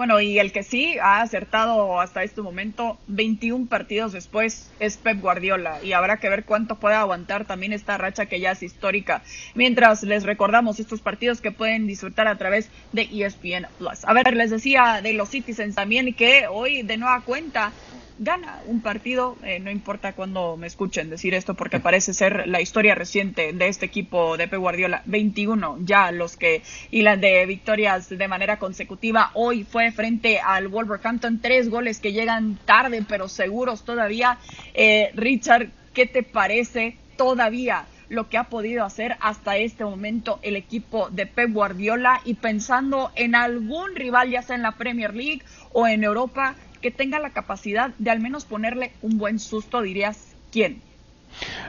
bueno, 0.00 0.18
y 0.18 0.38
el 0.38 0.50
que 0.50 0.62
sí 0.62 0.96
ha 0.98 1.20
acertado 1.20 2.00
hasta 2.00 2.22
este 2.22 2.40
momento, 2.40 2.96
21 3.08 3.66
partidos 3.66 4.12
después, 4.12 4.70
es 4.78 4.96
Pep 4.96 5.20
Guardiola. 5.20 5.84
Y 5.84 5.92
habrá 5.92 6.16
que 6.16 6.30
ver 6.30 6.46
cuánto 6.46 6.76
puede 6.76 6.94
aguantar 6.94 7.44
también 7.44 7.74
esta 7.74 7.98
racha 7.98 8.24
que 8.24 8.40
ya 8.40 8.52
es 8.52 8.62
histórica. 8.62 9.22
Mientras 9.54 10.02
les 10.02 10.22
recordamos 10.22 10.80
estos 10.80 11.02
partidos 11.02 11.42
que 11.42 11.52
pueden 11.52 11.86
disfrutar 11.86 12.28
a 12.28 12.38
través 12.38 12.70
de 12.92 13.10
ESPN 13.12 13.66
Plus. 13.76 14.06
A 14.06 14.14
ver, 14.14 14.34
les 14.34 14.48
decía 14.48 15.00
de 15.02 15.12
los 15.12 15.28
Citizens 15.28 15.74
también 15.74 16.14
que 16.14 16.46
hoy 16.48 16.80
de 16.80 16.96
nueva 16.96 17.20
cuenta 17.20 17.70
gana 18.20 18.60
un 18.66 18.82
partido, 18.82 19.38
eh, 19.42 19.60
no 19.60 19.70
importa 19.70 20.12
cuándo 20.12 20.58
me 20.58 20.66
escuchen 20.66 21.08
decir 21.08 21.32
esto, 21.32 21.54
porque 21.54 21.80
parece 21.80 22.12
ser 22.12 22.46
la 22.46 22.60
historia 22.60 22.94
reciente 22.94 23.54
de 23.54 23.68
este 23.68 23.86
equipo 23.86 24.36
de 24.36 24.46
Pep 24.46 24.60
Guardiola, 24.60 25.02
21 25.06 25.78
ya 25.80 26.12
los 26.12 26.36
que 26.36 26.62
hilan 26.90 27.22
de 27.22 27.46
victorias 27.46 28.10
de 28.10 28.28
manera 28.28 28.58
consecutiva. 28.58 29.30
Hoy 29.32 29.64
fue 29.64 29.90
frente 29.90 30.38
al 30.38 30.68
Wolverhampton, 30.68 31.40
tres 31.40 31.70
goles 31.70 31.98
que 31.98 32.12
llegan 32.12 32.58
tarde, 32.66 33.02
pero 33.08 33.26
seguros 33.26 33.86
todavía. 33.86 34.38
Eh, 34.74 35.12
Richard, 35.14 35.70
¿qué 35.94 36.04
te 36.04 36.22
parece 36.22 36.98
todavía? 37.16 37.86
lo 38.10 38.28
que 38.28 38.38
ha 38.38 38.48
podido 38.48 38.84
hacer 38.84 39.16
hasta 39.20 39.56
este 39.56 39.84
momento 39.84 40.40
el 40.42 40.56
equipo 40.56 41.10
de 41.10 41.26
Pep 41.26 41.52
Guardiola 41.52 42.20
y 42.24 42.34
pensando 42.34 43.12
en 43.14 43.36
algún 43.36 43.94
rival, 43.94 44.30
ya 44.30 44.42
sea 44.42 44.56
en 44.56 44.62
la 44.62 44.72
Premier 44.72 45.14
League 45.14 45.42
o 45.72 45.86
en 45.86 46.02
Europa, 46.02 46.56
que 46.80 46.90
tenga 46.90 47.18
la 47.18 47.30
capacidad 47.30 47.94
de 47.98 48.10
al 48.10 48.20
menos 48.20 48.44
ponerle 48.44 48.92
un 49.02 49.18
buen 49.18 49.38
susto, 49.38 49.82
dirías, 49.82 50.34
¿quién? 50.50 50.82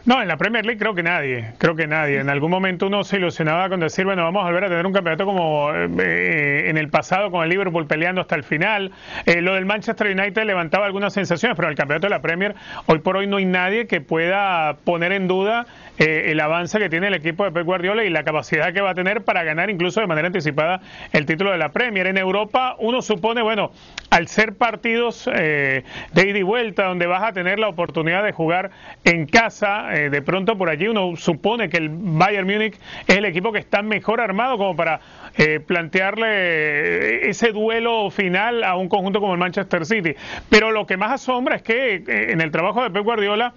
No, 0.04 0.20
en 0.20 0.28
la 0.28 0.36
Premier 0.36 0.66
League 0.66 0.80
creo 0.80 0.96
que 0.96 1.04
nadie, 1.04 1.54
creo 1.60 1.76
que 1.76 1.86
nadie. 1.86 2.20
En 2.20 2.30
algún 2.30 2.50
momento 2.50 2.88
uno 2.88 3.04
se 3.04 3.18
ilusionaba 3.18 3.70
con 3.70 3.80
decir, 3.80 4.04
bueno, 4.04 4.24
vamos 4.24 4.42
a 4.42 4.48
volver 4.48 4.64
a 4.64 4.68
tener 4.68 4.88
un 4.88 4.94
campeonato 4.94 5.26
como 5.26 5.72
eh, 5.76 6.64
en 6.70 6.78
el 6.78 6.90
pasado 6.90 7.30
con 7.30 7.44
el 7.44 7.50
Liverpool 7.50 7.86
peleando 7.86 8.20
hasta 8.20 8.34
el 8.34 8.44
final. 8.44 8.92
Eh, 9.28 9.42
lo 9.42 9.54
del 9.54 9.68
Manchester 9.68 10.08
United 10.08 10.44
levantaba 10.44 10.88
algunas 10.88 11.14
sensaciones, 11.14 11.56
pero 11.56 11.68
en 11.68 11.74
el 11.74 11.78
campeonato 11.78 12.08
de 12.08 12.10
la 12.10 12.22
Premier 12.22 12.56
hoy 12.88 12.98
por 12.98 13.16
hoy 13.16 13.28
no 13.28 13.38
hay 13.38 13.46
nadie 13.46 13.86
que 13.86 14.02
pueda 14.02 14.76
poner 14.86 15.12
en 15.12 15.28
duda 15.28 15.68
eh, 16.00 16.32
el 16.32 16.40
avance 16.40 16.80
que 16.80 16.90
tiene 16.90 17.10
el 17.10 17.14
equipo 17.14 17.44
de 17.44 17.52
Pep 17.52 17.64
Guardiola 17.64 18.04
y 18.04 18.10
la 18.10 18.24
capacidad 18.24 18.74
que 18.74 18.82
va 18.82 18.92
a 18.92 18.96
tener 18.96 19.24
para 19.24 19.44
ganar 19.44 19.70
incluso 19.70 20.02
de 20.02 20.08
manera 20.08 20.26
anticipada 20.26 20.82
el 21.14 21.28
título 21.28 21.52
de 21.52 21.60
la 21.60 21.70
Premier. 21.70 22.08
En 22.08 22.18
Europa 22.18 22.76
uno 22.80 23.04
supone, 23.04 23.44
bueno, 23.44 23.72
al 24.10 24.28
ser 24.28 24.56
partidos 24.56 25.26
de 25.26 25.84
ida 26.16 26.40
y 26.40 26.42
vuelta, 26.42 26.86
donde 26.86 27.06
vas 27.06 27.22
a 27.22 27.34
tener 27.34 27.60
la 27.60 27.68
oportunidad 27.68 28.24
de 28.24 28.32
jugar 28.32 28.72
en 29.04 29.28
casa, 29.28 29.91
eh, 29.92 30.10
de 30.10 30.22
pronto 30.22 30.58
por 30.58 30.70
allí 30.70 30.88
uno 30.88 31.16
supone 31.16 31.70
que 31.70 31.78
el 31.78 31.90
Bayern 31.92 32.48
Múnich 32.48 32.78
es 33.08 33.18
el 33.18 33.26
equipo 33.26 33.52
que 33.52 33.60
está 33.60 33.82
mejor 33.82 34.22
armado 34.22 34.58
como 34.58 34.76
para 34.76 35.00
eh, 35.38 35.60
plantearle 35.60 37.30
ese 37.30 37.52
duelo 37.52 38.10
final 38.10 38.64
a 38.64 38.76
un 38.76 38.90
conjunto 38.90 39.20
como 39.20 39.34
el 39.34 39.40
Manchester 39.40 39.86
City. 39.86 40.16
Pero 40.50 40.72
lo 40.72 40.86
que 40.86 40.98
más 40.98 41.12
asombra 41.12 41.56
es 41.56 41.62
que 41.62 41.96
eh, 41.96 42.04
en 42.32 42.42
el 42.42 42.52
trabajo 42.52 42.84
de 42.84 42.90
Pep 42.90 43.04
Guardiola 43.04 43.54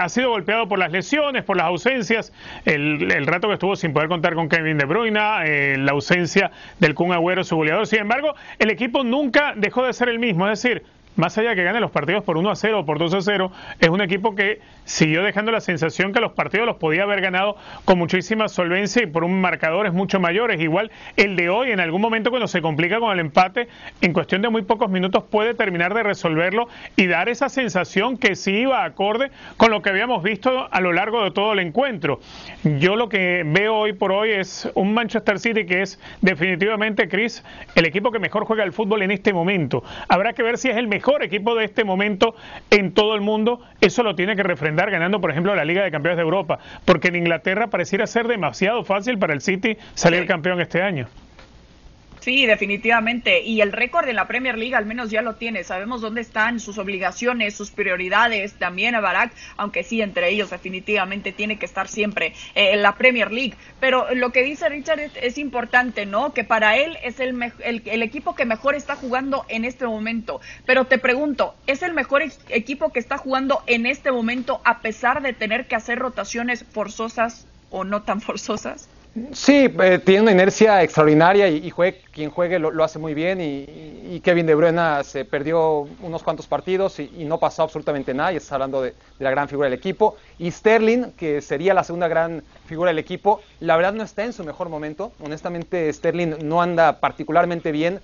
ha 0.00 0.08
sido 0.08 0.30
golpeado 0.30 0.66
por 0.66 0.80
las 0.80 0.90
lesiones, 0.90 1.44
por 1.44 1.56
las 1.56 1.66
ausencias, 1.66 2.32
el, 2.64 3.24
rato 3.28 3.46
que 3.46 3.54
estuvo 3.54 3.76
sin 3.76 3.92
poder 3.92 4.08
contar 4.08 4.34
con 4.34 4.48
Kevin 4.48 4.78
De 4.78 4.84
Bruyne, 4.84 5.76
la 5.76 5.92
ausencia 5.92 6.50
del 6.80 6.96
Kun 6.96 7.12
Agüero, 7.12 7.44
su 7.44 7.54
goleador. 7.54 7.86
Sin 7.86 8.00
embargo, 8.00 8.34
el 8.58 8.70
equipo 8.70 9.04
nunca 9.04 9.54
dejó 9.54 9.84
de 9.84 9.92
ser 9.92 10.08
el 10.08 10.18
mismo, 10.18 10.48
es 10.48 10.60
decir, 10.60 10.82
más 11.20 11.36
allá 11.38 11.50
de 11.50 11.56
que 11.56 11.62
gane 11.62 11.80
los 11.80 11.90
partidos 11.90 12.24
por 12.24 12.36
1 12.38 12.50
a 12.50 12.56
0 12.56 12.80
o 12.80 12.86
por 12.86 12.98
2 12.98 13.14
a 13.14 13.20
0, 13.20 13.52
es 13.78 13.88
un 13.88 14.00
equipo 14.00 14.34
que 14.34 14.60
siguió 14.84 15.22
dejando 15.22 15.52
la 15.52 15.60
sensación 15.60 16.12
que 16.12 16.20
los 16.20 16.32
partidos 16.32 16.66
los 16.66 16.76
podía 16.76 17.02
haber 17.02 17.20
ganado 17.20 17.56
con 17.84 17.98
muchísima 17.98 18.48
solvencia 18.48 19.02
y 19.02 19.06
por 19.06 19.22
un 19.22 19.40
marcadores 19.40 19.92
mucho 19.92 20.18
mayores. 20.18 20.60
Igual 20.60 20.90
el 21.16 21.36
de 21.36 21.50
hoy, 21.50 21.70
en 21.70 21.78
algún 21.78 22.00
momento 22.00 22.30
cuando 22.30 22.48
se 22.48 22.62
complica 22.62 22.98
con 22.98 23.12
el 23.12 23.20
empate, 23.20 23.68
en 24.00 24.12
cuestión 24.14 24.40
de 24.40 24.48
muy 24.48 24.62
pocos 24.62 24.90
minutos 24.90 25.24
puede 25.24 25.54
terminar 25.54 25.92
de 25.92 26.02
resolverlo 26.02 26.68
y 26.96 27.06
dar 27.06 27.28
esa 27.28 27.50
sensación 27.50 28.16
que 28.16 28.34
sí 28.34 28.52
iba 28.52 28.82
acorde 28.82 29.30
con 29.58 29.70
lo 29.70 29.82
que 29.82 29.90
habíamos 29.90 30.22
visto 30.22 30.68
a 30.70 30.80
lo 30.80 30.92
largo 30.92 31.22
de 31.22 31.32
todo 31.32 31.52
el 31.52 31.58
encuentro. 31.58 32.20
Yo 32.64 32.96
lo 32.96 33.10
que 33.10 33.42
veo 33.44 33.76
hoy 33.76 33.92
por 33.92 34.10
hoy 34.10 34.30
es 34.30 34.70
un 34.74 34.94
Manchester 34.94 35.38
City 35.38 35.66
que 35.66 35.82
es 35.82 36.00
definitivamente, 36.22 37.08
Chris, 37.08 37.44
el 37.74 37.84
equipo 37.84 38.10
que 38.10 38.18
mejor 38.18 38.46
juega 38.46 38.64
el 38.64 38.72
fútbol 38.72 39.02
en 39.02 39.10
este 39.10 39.34
momento. 39.34 39.84
Habrá 40.08 40.32
que 40.32 40.42
ver 40.42 40.56
si 40.56 40.70
es 40.70 40.76
el 40.76 40.88
mejor 40.88 41.09
mejor 41.10 41.24
equipo 41.24 41.56
de 41.56 41.64
este 41.64 41.82
momento 41.82 42.36
en 42.70 42.94
todo 42.94 43.16
el 43.16 43.20
mundo, 43.20 43.60
eso 43.80 44.04
lo 44.04 44.14
tiene 44.14 44.36
que 44.36 44.44
refrendar 44.44 44.92
ganando, 44.92 45.20
por 45.20 45.32
ejemplo, 45.32 45.56
la 45.56 45.64
Liga 45.64 45.82
de 45.82 45.90
Campeones 45.90 46.16
de 46.18 46.22
Europa, 46.22 46.60
porque 46.84 47.08
en 47.08 47.16
Inglaterra 47.16 47.66
pareciera 47.66 48.06
ser 48.06 48.28
demasiado 48.28 48.84
fácil 48.84 49.18
para 49.18 49.32
el 49.32 49.40
City 49.40 49.76
salir 49.94 50.24
campeón 50.26 50.60
este 50.60 50.82
año. 50.82 51.08
Sí, 52.20 52.44
definitivamente. 52.44 53.40
Y 53.40 53.62
el 53.62 53.72
récord 53.72 54.04
de 54.04 54.12
la 54.12 54.28
Premier 54.28 54.58
League 54.58 54.74
al 54.74 54.84
menos 54.84 55.10
ya 55.10 55.22
lo 55.22 55.36
tiene. 55.36 55.64
Sabemos 55.64 56.02
dónde 56.02 56.20
están 56.20 56.60
sus 56.60 56.76
obligaciones, 56.76 57.54
sus 57.54 57.70
prioridades. 57.70 58.52
También 58.54 58.94
a 58.94 59.00
Barak, 59.00 59.32
aunque 59.56 59.82
sí, 59.82 60.02
entre 60.02 60.28
ellos 60.28 60.50
definitivamente 60.50 61.32
tiene 61.32 61.58
que 61.58 61.64
estar 61.64 61.88
siempre 61.88 62.34
eh, 62.54 62.72
en 62.72 62.82
la 62.82 62.96
Premier 62.96 63.32
League. 63.32 63.54
Pero 63.80 64.14
lo 64.14 64.32
que 64.32 64.42
dice 64.42 64.68
Richard 64.68 65.00
es, 65.00 65.38
importante, 65.38 66.04
¿no? 66.04 66.34
Que 66.34 66.44
para 66.44 66.76
él 66.76 66.98
es 67.02 67.18
el, 67.20 67.40
el, 67.64 67.82
el, 67.86 68.02
equipo 68.02 68.34
que 68.34 68.44
mejor 68.44 68.74
está 68.74 68.96
jugando 68.96 69.46
en 69.48 69.64
este 69.64 69.86
momento. 69.86 70.42
Pero 70.66 70.84
te 70.84 70.98
pregunto, 70.98 71.54
¿es 71.66 71.82
el 71.82 71.94
mejor 71.94 72.22
equipo 72.50 72.92
que 72.92 72.98
está 72.98 73.16
jugando 73.16 73.62
en 73.66 73.86
este 73.86 74.12
momento 74.12 74.60
a 74.64 74.80
pesar 74.80 75.22
de 75.22 75.32
tener 75.32 75.66
que 75.66 75.76
hacer 75.76 75.98
rotaciones 75.98 76.64
forzosas 76.64 77.46
o 77.70 77.84
no 77.84 78.02
tan 78.02 78.20
forzosas? 78.20 78.90
Sí, 79.32 79.68
eh, 79.82 79.98
tiene 80.04 80.22
una 80.22 80.30
inercia 80.30 80.84
extraordinaria 80.84 81.48
y, 81.48 81.72
quien 82.12 82.30
juegue 82.30 82.60
lo, 82.60 82.84
hace 82.84 83.00
muy 83.00 83.12
bien 83.12 83.40
y, 83.40 84.20
Kevin 84.20 84.46
De 84.46 84.54
Bruyne 84.54 85.02
se 85.02 85.24
perdió 85.24 85.88
unos 86.00 86.22
cuantos 86.22 86.46
partidos 86.46 87.00
y, 87.00 87.24
no 87.24 87.38
pasó 87.38 87.64
absolutamente 87.64 88.14
nada 88.14 88.32
y 88.32 88.36
estás 88.36 88.52
hablando 88.52 88.82
de, 88.82 88.94
la 89.18 89.30
gran 89.30 89.48
figura 89.48 89.68
del 89.68 89.76
equipo 89.76 90.16
y 90.38 90.50
Sterling, 90.50 91.12
que 91.16 91.40
sería 91.40 91.74
la 91.74 91.82
segunda 91.82 92.06
gran 92.06 92.44
figura 92.66 92.90
del 92.90 93.00
equipo, 93.00 93.40
la 93.58 93.76
verdad 93.76 93.92
no 93.92 94.04
está 94.04 94.24
en 94.24 94.32
su 94.32 94.44
mejor 94.44 94.68
momento, 94.68 95.12
honestamente 95.20 95.92
Sterling 95.92 96.36
no 96.44 96.62
anda 96.62 97.00
particularmente 97.00 97.72
bien, 97.72 98.00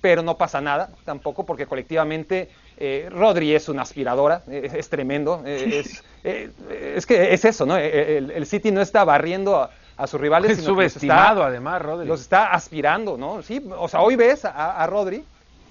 pero 0.00 0.22
no 0.22 0.38
pasa 0.38 0.60
nada 0.60 0.90
tampoco 1.04 1.46
porque 1.46 1.66
colectivamente 1.66 2.48
eh, 2.78 3.08
Rodri 3.10 3.54
es 3.54 3.68
una 3.68 3.82
aspiradora, 3.82 4.42
es, 4.50 4.88
tremendo, 4.88 5.42
eh, 5.46 5.84
es, 6.24 7.06
que 7.06 7.32
es 7.32 7.44
eso, 7.44 7.64
¿no? 7.64 7.76
El, 7.76 8.32
el 8.32 8.46
City 8.46 8.72
no 8.72 8.80
está 8.80 9.04
barriendo 9.04 9.56
a 9.56 9.70
a 9.98 10.06
sus 10.06 10.20
rivales. 10.20 10.52
Es 10.58 10.64
subestimado 10.64 11.42
además, 11.42 11.82
Rodri. 11.82 12.06
Los 12.06 12.22
está 12.22 12.52
aspirando, 12.52 13.18
¿no? 13.18 13.42
Sí, 13.42 13.62
o 13.76 13.88
sea, 13.88 14.00
hoy 14.00 14.16
ves 14.16 14.44
a, 14.44 14.86
Rodri 14.86 15.24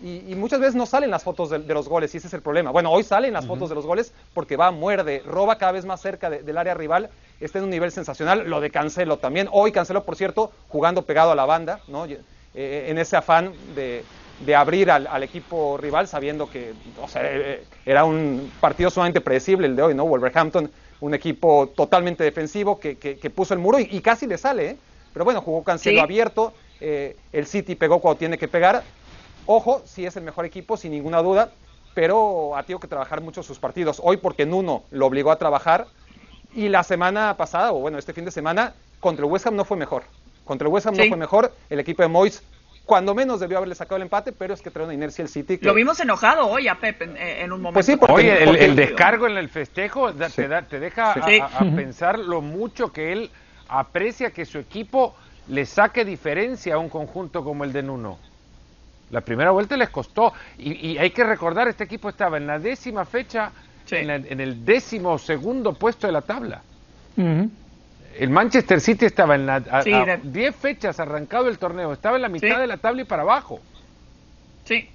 y, 0.03 0.35
muchas 0.35 0.59
veces 0.59 0.75
no 0.75 0.85
salen 0.85 1.09
las 1.09 1.23
fotos 1.23 1.49
de, 1.49 1.59
los 1.59 1.89
goles 1.89 2.13
y 2.13 2.17
ese 2.17 2.27
es 2.27 2.33
el 2.33 2.41
problema. 2.41 2.69
Bueno, 2.69 2.91
hoy 2.91 3.03
salen 3.03 3.33
las 3.33 3.47
fotos 3.47 3.69
de 3.69 3.75
los 3.75 3.85
goles 3.85 4.13
porque 4.33 4.55
va, 4.55 4.69
muerde, 4.69 5.23
roba 5.25 5.57
cada 5.57 5.71
vez 5.71 5.85
más 5.85 6.01
cerca 6.01 6.29
del 6.29 6.57
área 6.57 6.75
rival, 6.75 7.09
está 7.39 7.57
en 7.57 7.63
un 7.63 7.71
nivel 7.71 7.91
sensacional. 7.91 8.47
Lo 8.47 8.61
de 8.61 8.69
Cancelo 8.69 9.17
también. 9.17 9.47
Hoy 9.51 9.71
Cancelo, 9.71 10.03
por 10.03 10.15
cierto, 10.15 10.51
jugando 10.67 11.01
pegado 11.01 11.31
a 11.31 11.35
la 11.35 11.45
banda, 11.45 11.79
¿no? 11.87 12.05
Eh, 12.05 12.87
en 12.89 12.97
ese 12.97 13.15
afán 13.15 13.53
de, 13.75 14.03
abrir 14.55 14.91
al, 14.91 15.23
equipo 15.23 15.77
rival 15.77 16.07
sabiendo 16.07 16.49
que 16.49 16.73
o 17.01 17.07
sea, 17.07 17.21
eh, 17.23 17.63
era 17.85 18.05
un 18.05 18.51
partido 18.59 18.89
sumamente 18.89 19.21
predecible 19.21 19.67
el 19.67 19.75
de 19.75 19.81
hoy, 19.81 19.95
¿no? 19.95 20.05
Wolverhampton 20.05 20.69
un 20.99 21.13
equipo 21.13 21.67
totalmente 21.75 22.23
defensivo 22.23 22.79
que, 22.79 23.31
puso 23.35 23.53
el 23.53 23.59
muro 23.59 23.79
y, 23.79 24.01
casi 24.01 24.25
le 24.25 24.37
sale, 24.37 24.69
¿eh? 24.71 24.77
pero 25.13 25.25
bueno, 25.25 25.41
jugó 25.41 25.63
Cancelo 25.63 26.01
abierto, 26.01 26.53
eh, 26.79 27.15
el 27.31 27.45
City 27.47 27.75
pegó 27.75 27.99
cuando 27.99 28.19
tiene 28.19 28.37
que 28.37 28.47
pegar. 28.47 28.83
Ojo, 29.45 29.81
sí 29.85 30.05
es 30.05 30.15
el 30.17 30.23
mejor 30.23 30.45
equipo, 30.45 30.75
sin 30.77 30.91
ninguna 30.91 31.21
duda, 31.21 31.51
pero 31.93 32.55
ha 32.55 32.63
tenido 32.63 32.79
que 32.79 32.87
trabajar 32.87 33.21
mucho 33.21 33.43
sus 33.43 33.59
partidos. 33.59 34.01
Hoy 34.03 34.17
porque 34.17 34.45
Nuno 34.45 34.83
lo 34.91 35.05
obligó 35.05 35.31
a 35.31 35.37
trabajar 35.37 35.87
y 36.53 36.69
la 36.69 36.83
semana 36.83 37.37
pasada, 37.37 37.71
o 37.71 37.79
bueno, 37.79 37.97
este 37.97 38.13
fin 38.13 38.25
de 38.25 38.31
semana, 38.31 38.73
contra 38.99 39.25
el 39.25 39.31
West 39.31 39.47
Ham 39.47 39.55
no 39.55 39.65
fue 39.65 39.77
mejor. 39.77 40.03
Contra 40.43 40.67
el 40.67 40.73
West 40.73 40.87
Ham 40.87 40.95
no 40.95 41.05
fue 41.07 41.17
mejor, 41.17 41.53
el 41.69 41.79
equipo 41.79 42.01
de 42.01 42.09
Moyes 42.09 42.43
cuando 42.87 43.13
menos 43.13 43.41
debió 43.41 43.57
haberle 43.57 43.75
sacado 43.75 43.97
el 43.97 44.03
empate, 44.03 44.31
pero 44.31 44.53
es 44.53 44.61
que 44.61 44.71
trae 44.71 44.85
una 44.85 44.93
inercia 44.93 45.21
el 45.21 45.27
City. 45.27 45.59
Lo 45.61 45.73
vimos 45.73 45.99
enojado 45.99 46.47
hoy 46.47 46.69
a 46.69 46.75
Pep 46.79 47.01
en, 47.01 47.51
un 47.51 47.61
momento. 47.61 47.73
Pues 47.73 47.85
sí, 47.85 47.97
porque, 47.97 48.43
el, 48.43 48.75
descargo 48.77 49.27
en 49.27 49.37
el 49.37 49.49
festejo 49.49 50.13
te, 50.13 50.29
te, 50.29 50.79
deja 50.79 51.11
a, 51.11 51.65
pensar 51.75 52.17
lo 52.17 52.39
mucho 52.39 52.93
que 52.93 53.11
él 53.11 53.29
aprecia 53.67 54.31
que 54.31 54.45
su 54.45 54.57
equipo 54.57 55.15
le 55.49 55.65
saque 55.65 56.05
diferencia 56.05 56.75
a 56.75 56.77
un 56.77 56.87
conjunto 56.87 57.43
como 57.43 57.65
el 57.65 57.73
de 57.73 57.83
Nuno. 57.83 58.19
La 59.11 59.19
primera 59.19 59.51
vuelta 59.51 59.75
les 59.75 59.89
costó. 59.89 60.31
Y, 60.57 60.97
hay 60.97 61.11
que 61.11 61.25
recordar, 61.25 61.67
este 61.67 61.83
equipo 61.83 62.07
estaba 62.07 62.37
en 62.37 62.47
la 62.47 62.57
décima 62.57 63.03
fecha, 63.03 63.51
en, 63.91 64.39
el 64.39 64.63
décimo 64.63 65.17
segundo 65.17 65.73
puesto 65.73 66.07
de 66.07 66.13
la 66.13 66.21
tabla 66.21 66.61
el 68.19 68.29
Manchester 68.29 68.81
City 68.81 69.05
estaba 69.05 69.35
en 69.35 69.45
la, 69.45 69.59
10 70.23 70.55
fechas 70.55 70.99
arrancado 70.99 71.47
el 71.47 71.57
torneo, 71.57 71.93
estaba 71.93 72.15
en 72.15 72.21
la 72.21 72.29
mitad 72.29 72.59
de 72.59 72.67
la 72.67 72.77
tabla 72.77 73.01
y 73.03 73.05
para 73.05 73.23
abajo. 73.23 73.59
Sí, 74.65 74.89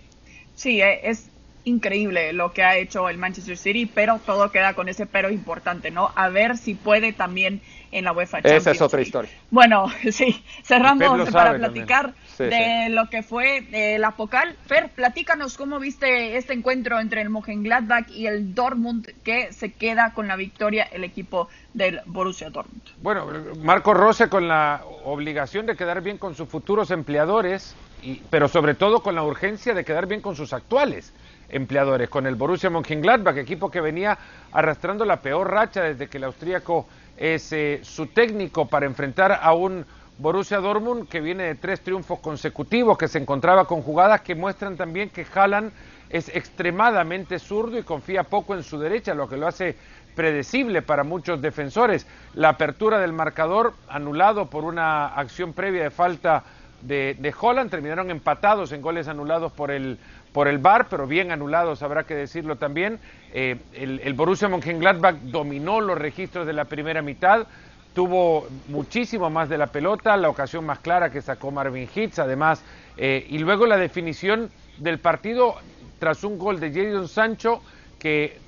sí, 0.54 0.80
eh, 0.80 1.00
es 1.08 1.31
increíble 1.64 2.32
lo 2.32 2.52
que 2.52 2.62
ha 2.62 2.76
hecho 2.76 3.08
el 3.08 3.18
Manchester 3.18 3.56
City, 3.56 3.86
pero 3.86 4.20
todo 4.24 4.50
queda 4.50 4.74
con 4.74 4.88
ese 4.88 5.06
pero 5.06 5.30
importante, 5.30 5.90
¿no? 5.90 6.10
A 6.14 6.28
ver 6.28 6.56
si 6.56 6.74
puede 6.74 7.12
también 7.12 7.60
en 7.92 8.04
la 8.04 8.12
UEFA 8.12 8.38
Champions. 8.38 8.62
Esa 8.62 8.70
es 8.72 8.80
otra 8.80 9.02
historia. 9.02 9.30
Bueno, 9.50 9.86
sí, 10.10 10.42
cerramos 10.62 11.30
para 11.30 11.54
platicar 11.54 12.14
de 12.38 12.88
lo 12.88 13.08
que 13.08 13.22
fue 13.22 13.66
eh, 13.72 13.98
la 13.98 14.12
Pocal. 14.12 14.56
Fer, 14.66 14.90
platícanos 14.90 15.56
cómo 15.56 15.78
viste 15.78 16.36
este 16.36 16.54
encuentro 16.54 16.98
entre 16.98 17.20
el 17.20 17.30
Mönchengladbach 17.30 18.10
y 18.10 18.26
el 18.26 18.54
Dortmund 18.54 19.08
que 19.22 19.52
se 19.52 19.72
queda 19.72 20.12
con 20.14 20.26
la 20.26 20.36
victoria 20.36 20.84
el 20.90 21.04
equipo 21.04 21.48
del 21.74 22.00
Borussia 22.06 22.50
Dortmund. 22.50 22.82
Bueno, 23.02 23.26
Marco 23.62 23.94
Rose 23.94 24.28
con 24.28 24.48
la 24.48 24.82
obligación 25.04 25.66
de 25.66 25.76
quedar 25.76 26.02
bien 26.02 26.18
con 26.18 26.34
sus 26.34 26.48
futuros 26.48 26.90
empleadores, 26.90 27.76
y, 28.02 28.22
pero 28.30 28.48
sobre 28.48 28.74
todo 28.74 29.00
con 29.00 29.14
la 29.14 29.22
urgencia 29.22 29.74
de 29.74 29.84
quedar 29.84 30.06
bien 30.06 30.20
con 30.20 30.34
sus 30.34 30.52
actuales 30.52 31.12
empleadores, 31.52 32.08
con 32.08 32.26
el 32.26 32.34
Borussia 32.34 32.70
Mönchengladbach, 32.70 33.36
equipo 33.36 33.70
que 33.70 33.80
venía 33.80 34.18
arrastrando 34.50 35.04
la 35.04 35.20
peor 35.20 35.50
racha 35.50 35.82
desde 35.82 36.08
que 36.08 36.18
el 36.18 36.24
austríaco 36.24 36.86
es 37.16 37.52
eh, 37.52 37.80
su 37.82 38.06
técnico 38.08 38.66
para 38.66 38.86
enfrentar 38.86 39.38
a 39.40 39.52
un 39.52 39.84
Borussia 40.18 40.58
Dortmund 40.58 41.08
que 41.08 41.20
viene 41.20 41.44
de 41.44 41.54
tres 41.54 41.80
triunfos 41.80 42.20
consecutivos, 42.20 42.98
que 42.98 43.08
se 43.08 43.18
encontraba 43.18 43.66
con 43.66 43.82
jugadas 43.82 44.20
que 44.20 44.34
muestran 44.34 44.76
también 44.76 45.10
que 45.10 45.26
Haaland 45.32 45.72
es 46.10 46.28
extremadamente 46.28 47.38
zurdo 47.38 47.78
y 47.78 47.82
confía 47.82 48.24
poco 48.24 48.54
en 48.54 48.62
su 48.62 48.78
derecha, 48.78 49.14
lo 49.14 49.28
que 49.28 49.36
lo 49.36 49.46
hace 49.46 49.76
predecible 50.14 50.82
para 50.82 51.04
muchos 51.04 51.40
defensores. 51.40 52.06
La 52.34 52.50
apertura 52.50 52.98
del 52.98 53.12
marcador 53.12 53.74
anulado 53.88 54.50
por 54.50 54.64
una 54.64 55.06
acción 55.06 55.54
previa 55.54 55.84
de 55.84 55.90
falta 55.90 56.44
de, 56.82 57.16
de 57.18 57.34
Holland, 57.38 57.70
terminaron 57.70 58.10
empatados 58.10 58.72
en 58.72 58.82
goles 58.82 59.08
anulados 59.08 59.52
por 59.52 59.70
el, 59.70 59.98
por 60.32 60.48
el 60.48 60.58
VAR, 60.58 60.88
pero 60.88 61.06
bien 61.06 61.30
anulados, 61.30 61.82
habrá 61.82 62.04
que 62.04 62.14
decirlo 62.14 62.56
también. 62.56 62.98
Eh, 63.32 63.58
el, 63.74 64.00
el, 64.02 64.14
Borussia 64.14 64.48
Mönchengladbach 64.48 65.16
dominó 65.16 65.80
los 65.80 65.98
registros 65.98 66.46
de 66.46 66.52
la 66.54 66.64
primera 66.64 67.02
mitad, 67.02 67.46
tuvo 67.94 68.48
muchísimo 68.68 69.28
más 69.28 69.48
de 69.48 69.58
la 69.58 69.66
pelota, 69.66 70.16
la 70.16 70.30
ocasión 70.30 70.64
más 70.64 70.78
clara 70.78 71.10
que 71.10 71.20
sacó 71.20 71.50
Marvin 71.50 71.88
Hitz, 71.94 72.18
además, 72.18 72.62
eh, 72.96 73.26
y 73.28 73.38
luego 73.38 73.66
la 73.66 73.76
definición 73.76 74.50
del 74.78 74.98
partido 74.98 75.56
tras 75.98 76.24
un 76.24 76.38
gol 76.38 76.58
de 76.58 76.72
Jadon 76.72 77.08
Sancho 77.08 77.62
que 77.98 78.38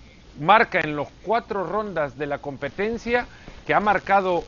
marca 0.41 0.81
en 0.81 0.97
los 0.97 1.09
cuatro 1.23 1.65
rondas 1.65 2.19
de 2.19 2.27
la 2.27 2.39
competencia, 2.39 3.27
que 3.67 3.75
ha 3.75 3.81
marcado 3.81 4.45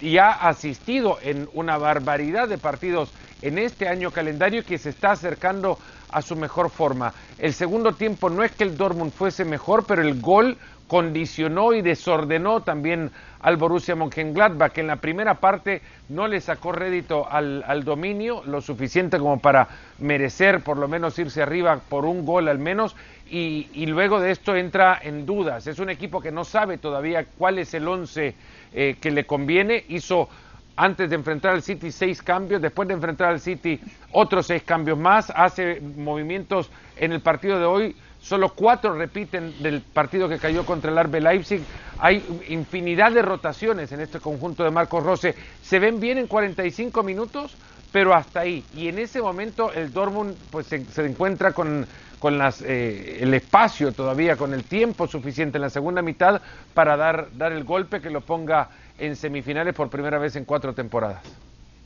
y 0.00 0.18
ha 0.18 0.30
asistido 0.30 1.18
en 1.22 1.48
una 1.54 1.78
barbaridad 1.78 2.48
de 2.48 2.58
partidos 2.58 3.12
en 3.42 3.58
este 3.58 3.88
año 3.88 4.10
calendario 4.10 4.64
que 4.64 4.78
se 4.78 4.90
está 4.90 5.12
acercando 5.12 5.78
a 6.10 6.22
su 6.22 6.36
mejor 6.36 6.70
forma. 6.70 7.12
El 7.38 7.52
segundo 7.52 7.92
tiempo 7.92 8.30
no 8.30 8.42
es 8.42 8.52
que 8.52 8.64
el 8.64 8.76
Dortmund 8.76 9.12
fuese 9.12 9.44
mejor, 9.44 9.84
pero 9.86 10.02
el 10.02 10.20
gol 10.20 10.56
condicionó 10.86 11.72
y 11.72 11.82
desordenó 11.82 12.60
también 12.62 13.10
al 13.40 13.56
Borussia 13.56 13.96
Mönchengladbach, 13.96 14.72
que 14.72 14.80
en 14.80 14.86
la 14.86 14.96
primera 14.96 15.34
parte 15.34 15.82
no 16.08 16.26
le 16.28 16.40
sacó 16.40 16.72
rédito 16.72 17.28
al, 17.28 17.84
dominio, 17.84 18.42
lo 18.46 18.60
suficiente 18.60 19.18
como 19.18 19.40
para 19.40 19.68
merecer 19.98 20.62
por 20.62 20.78
lo 20.78 20.88
menos 20.88 21.18
irse 21.18 21.42
arriba 21.42 21.80
por 21.88 22.04
un 22.04 22.24
gol 22.24 22.48
al 22.48 22.58
menos, 22.58 22.94
y, 23.28 23.68
y 23.72 23.86
luego 23.86 24.20
de 24.20 24.30
esto 24.30 24.54
entra 24.54 24.98
en 25.02 25.26
dudas. 25.26 25.66
Es 25.66 25.80
un 25.80 25.90
equipo 25.90 26.20
que 26.20 26.30
no 26.30 26.44
sabe 26.44 26.78
todavía 26.78 27.26
cuál 27.36 27.58
es 27.58 27.74
el 27.74 27.88
once 27.88 28.34
eh, 28.72 28.96
que 29.00 29.10
le 29.10 29.24
conviene, 29.24 29.84
hizo 29.88 30.28
antes 30.76 31.08
de 31.08 31.16
enfrentar 31.16 31.54
al 31.54 31.62
City 31.62 31.90
seis 31.90 32.22
cambios, 32.22 32.60
después 32.60 32.86
de 32.86 32.94
enfrentar 32.94 33.28
al 33.28 33.40
City 33.40 33.80
otros 34.12 34.46
seis 34.46 34.62
cambios 34.62 34.98
más, 34.98 35.32
hace 35.34 35.80
movimientos 35.80 36.70
en 36.96 37.12
el 37.12 37.20
partido 37.20 37.58
de 37.58 37.64
hoy, 37.64 37.96
solo 38.20 38.52
cuatro 38.54 38.94
repiten 38.94 39.54
del 39.62 39.80
partido 39.80 40.28
que 40.28 40.38
cayó 40.38 40.66
contra 40.66 40.90
el 40.90 40.98
Arbe 40.98 41.20
Leipzig, 41.20 41.62
hay 41.98 42.22
infinidad 42.48 43.12
de 43.12 43.22
rotaciones 43.22 43.92
en 43.92 44.00
este 44.00 44.20
conjunto 44.20 44.64
de 44.64 44.70
Marcos 44.70 45.02
Rose, 45.02 45.34
se 45.62 45.78
ven 45.78 45.98
bien 45.98 46.18
en 46.18 46.26
45 46.26 47.02
minutos, 47.02 47.56
pero 47.92 48.14
hasta 48.14 48.40
ahí, 48.40 48.62
y 48.74 48.88
en 48.88 48.98
ese 48.98 49.22
momento 49.22 49.72
el 49.72 49.92
Dortmund 49.92 50.36
pues 50.50 50.66
se, 50.66 51.06
encuentra 51.06 51.52
con, 51.52 51.86
con 52.18 52.36
las, 52.36 52.60
eh, 52.60 53.18
el 53.22 53.32
espacio 53.32 53.92
todavía, 53.92 54.36
con 54.36 54.52
el 54.52 54.64
tiempo 54.64 55.06
suficiente 55.06 55.56
en 55.56 55.62
la 55.62 55.70
segunda 55.70 56.02
mitad 56.02 56.42
para 56.74 56.96
dar, 56.96 57.28
dar 57.34 57.52
el 57.52 57.64
golpe 57.64 58.00
que 58.02 58.10
lo 58.10 58.20
ponga 58.20 58.68
en 58.98 59.16
semifinales 59.16 59.74
por 59.74 59.90
primera 59.90 60.18
vez 60.18 60.36
en 60.36 60.44
cuatro 60.44 60.74
temporadas. 60.74 61.22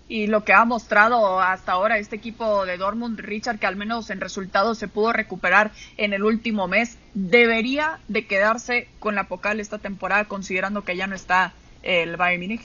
Y 0.09 0.27
lo 0.27 0.43
que 0.43 0.53
ha 0.53 0.65
mostrado 0.65 1.41
hasta 1.41 1.71
ahora 1.71 1.99
este 1.99 2.17
equipo 2.17 2.67
de 2.67 2.77
Dortmund, 2.77 3.21
Richard, 3.21 3.61
que 3.61 3.67
al 3.67 3.77
menos 3.77 4.11
en 4.11 4.21
resultados 4.21 4.77
se 4.77 4.89
pudo 4.89 5.13
recuperar 5.13 5.71
en 5.97 6.13
el 6.13 6.25
último 6.25 6.67
mes, 6.67 6.99
debería 7.15 8.01
de 8.09 8.27
quedarse 8.27 8.89
con 8.99 9.15
la 9.15 9.29
Pocal 9.29 9.61
esta 9.61 9.79
temporada, 9.79 10.25
considerando 10.25 10.83
que 10.83 10.97
ya 10.97 11.07
no 11.07 11.15
está 11.15 11.53
el 11.85 12.17
Bayern 12.17 12.43
Múnich. 12.43 12.63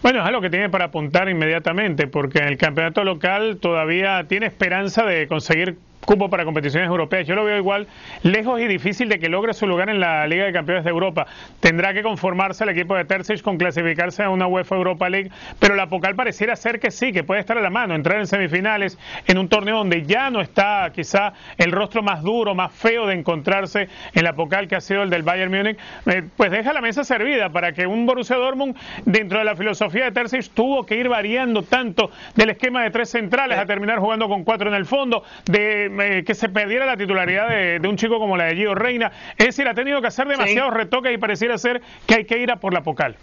Bueno, 0.00 0.20
es 0.20 0.26
algo 0.26 0.40
que 0.40 0.50
tiene 0.50 0.70
para 0.70 0.86
apuntar 0.86 1.28
inmediatamente, 1.28 2.06
porque 2.06 2.38
en 2.38 2.48
el 2.48 2.56
campeonato 2.56 3.04
local 3.04 3.58
todavía 3.60 4.24
tiene 4.28 4.46
esperanza 4.46 5.04
de 5.04 5.28
conseguir 5.28 5.76
cupo 6.04 6.28
para 6.28 6.44
competiciones 6.44 6.88
europeas. 6.88 7.26
Yo 7.26 7.34
lo 7.34 7.44
veo 7.44 7.56
igual 7.56 7.86
lejos 8.22 8.60
y 8.60 8.66
difícil 8.66 9.08
de 9.08 9.18
que 9.18 9.28
logre 9.28 9.54
su 9.54 9.66
lugar 9.66 9.88
en 9.88 10.00
la 10.00 10.26
Liga 10.26 10.44
de 10.44 10.52
Campeones 10.52 10.84
de 10.84 10.90
Europa. 10.90 11.26
Tendrá 11.60 11.94
que 11.94 12.02
conformarse 12.02 12.64
el 12.64 12.70
equipo 12.70 12.94
de 12.96 13.04
Terzic 13.04 13.42
con 13.42 13.56
clasificarse 13.56 14.22
a 14.22 14.30
una 14.30 14.46
UEFA 14.46 14.76
Europa 14.76 15.08
League, 15.08 15.30
pero 15.58 15.74
la 15.74 15.88
Pocal 15.88 16.14
pareciera 16.14 16.56
ser 16.56 16.80
que 16.80 16.90
sí, 16.90 17.12
que 17.12 17.24
puede 17.24 17.40
estar 17.40 17.56
a 17.56 17.60
la 17.60 17.70
mano, 17.70 17.94
entrar 17.94 18.18
en 18.18 18.26
semifinales 18.26 18.98
en 19.26 19.38
un 19.38 19.48
torneo 19.48 19.78
donde 19.78 20.02
ya 20.04 20.30
no 20.30 20.40
está 20.40 20.90
quizá 20.94 21.34
el 21.56 21.70
rostro 21.70 22.02
más 22.02 22.22
duro, 22.22 22.54
más 22.54 22.72
feo 22.72 23.06
de 23.06 23.14
encontrarse 23.14 23.88
en 24.14 24.24
la 24.24 24.32
Pocal 24.32 24.68
que 24.68 24.76
ha 24.76 24.80
sido 24.80 25.02
el 25.02 25.10
del 25.10 25.22
Bayern 25.22 25.52
Múnich, 25.52 25.78
eh, 26.06 26.22
pues 26.36 26.50
deja 26.50 26.72
la 26.72 26.80
mesa 26.80 27.04
servida 27.04 27.50
para 27.50 27.72
que 27.72 27.86
un 27.86 28.06
Borussia 28.06 28.36
Dortmund 28.36 28.76
dentro 29.04 29.38
de 29.38 29.44
la 29.44 29.54
filosofía 29.54 29.81
de 29.90 30.12
Terzic 30.12 30.50
tuvo 30.50 30.84
que 30.84 30.96
ir 30.96 31.08
variando 31.08 31.62
tanto 31.62 32.10
del 32.34 32.50
esquema 32.50 32.82
de 32.82 32.90
tres 32.90 33.10
centrales 33.10 33.58
a 33.58 33.66
terminar 33.66 33.98
jugando 33.98 34.28
con 34.28 34.44
cuatro 34.44 34.68
en 34.68 34.74
el 34.74 34.86
fondo, 34.86 35.24
de 35.46 36.22
que 36.26 36.34
se 36.34 36.48
perdiera 36.48 36.86
la 36.86 36.96
titularidad 36.96 37.48
de, 37.48 37.88
un 37.88 37.96
chico 37.96 38.18
como 38.18 38.36
la 38.36 38.44
de 38.44 38.56
Gio 38.56 38.74
Reina. 38.74 39.12
Es 39.36 39.46
decir, 39.46 39.66
ha 39.68 39.74
tenido 39.74 40.00
que 40.00 40.08
hacer 40.08 40.28
demasiados 40.28 40.74
retoques 40.74 41.12
y 41.12 41.18
pareciera 41.18 41.58
ser 41.58 41.82
que 42.06 42.14
hay 42.14 42.24
que 42.24 42.38
ir 42.38 42.50
a 42.50 42.56
por 42.56 42.72
la 42.72 42.82
Pocal. 42.82 43.16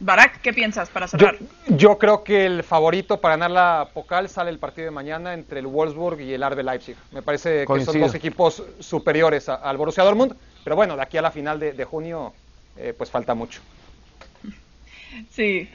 Barak, 0.00 0.40
¿qué 0.42 0.52
piensas 0.52 0.90
para 0.90 1.06
cerrar? 1.06 1.36
Yo, 1.68 1.98
creo 1.98 2.24
que 2.24 2.44
el 2.44 2.62
favorito 2.62 3.20
para 3.20 3.36
ganar 3.36 3.50
la 3.50 3.88
Pocal 3.94 4.28
sale 4.28 4.50
el 4.50 4.58
partido 4.58 4.86
de 4.86 4.90
mañana 4.90 5.34
entre 5.34 5.60
el 5.60 5.66
Wolfsburg 5.66 6.20
y 6.20 6.34
el 6.34 6.44
RB 6.44 6.62
Leipzig. 6.62 6.96
Me 7.12 7.22
parece 7.22 7.64
que 7.66 7.84
son 7.84 8.00
dos 8.00 8.14
equipos 8.14 8.62
superiores 8.80 9.48
al 9.48 9.76
Borussia 9.76 10.04
Dortmund, 10.04 10.34
pero 10.62 10.76
bueno, 10.76 10.96
de 10.96 11.02
aquí 11.02 11.16
a 11.16 11.22
la 11.22 11.30
final 11.30 11.58
de, 11.58 11.84
junio, 11.84 12.32
eh, 12.76 12.92
pues 12.96 13.10
falta 13.10 13.34
mucho. 13.34 13.60
Sí, 15.30 15.68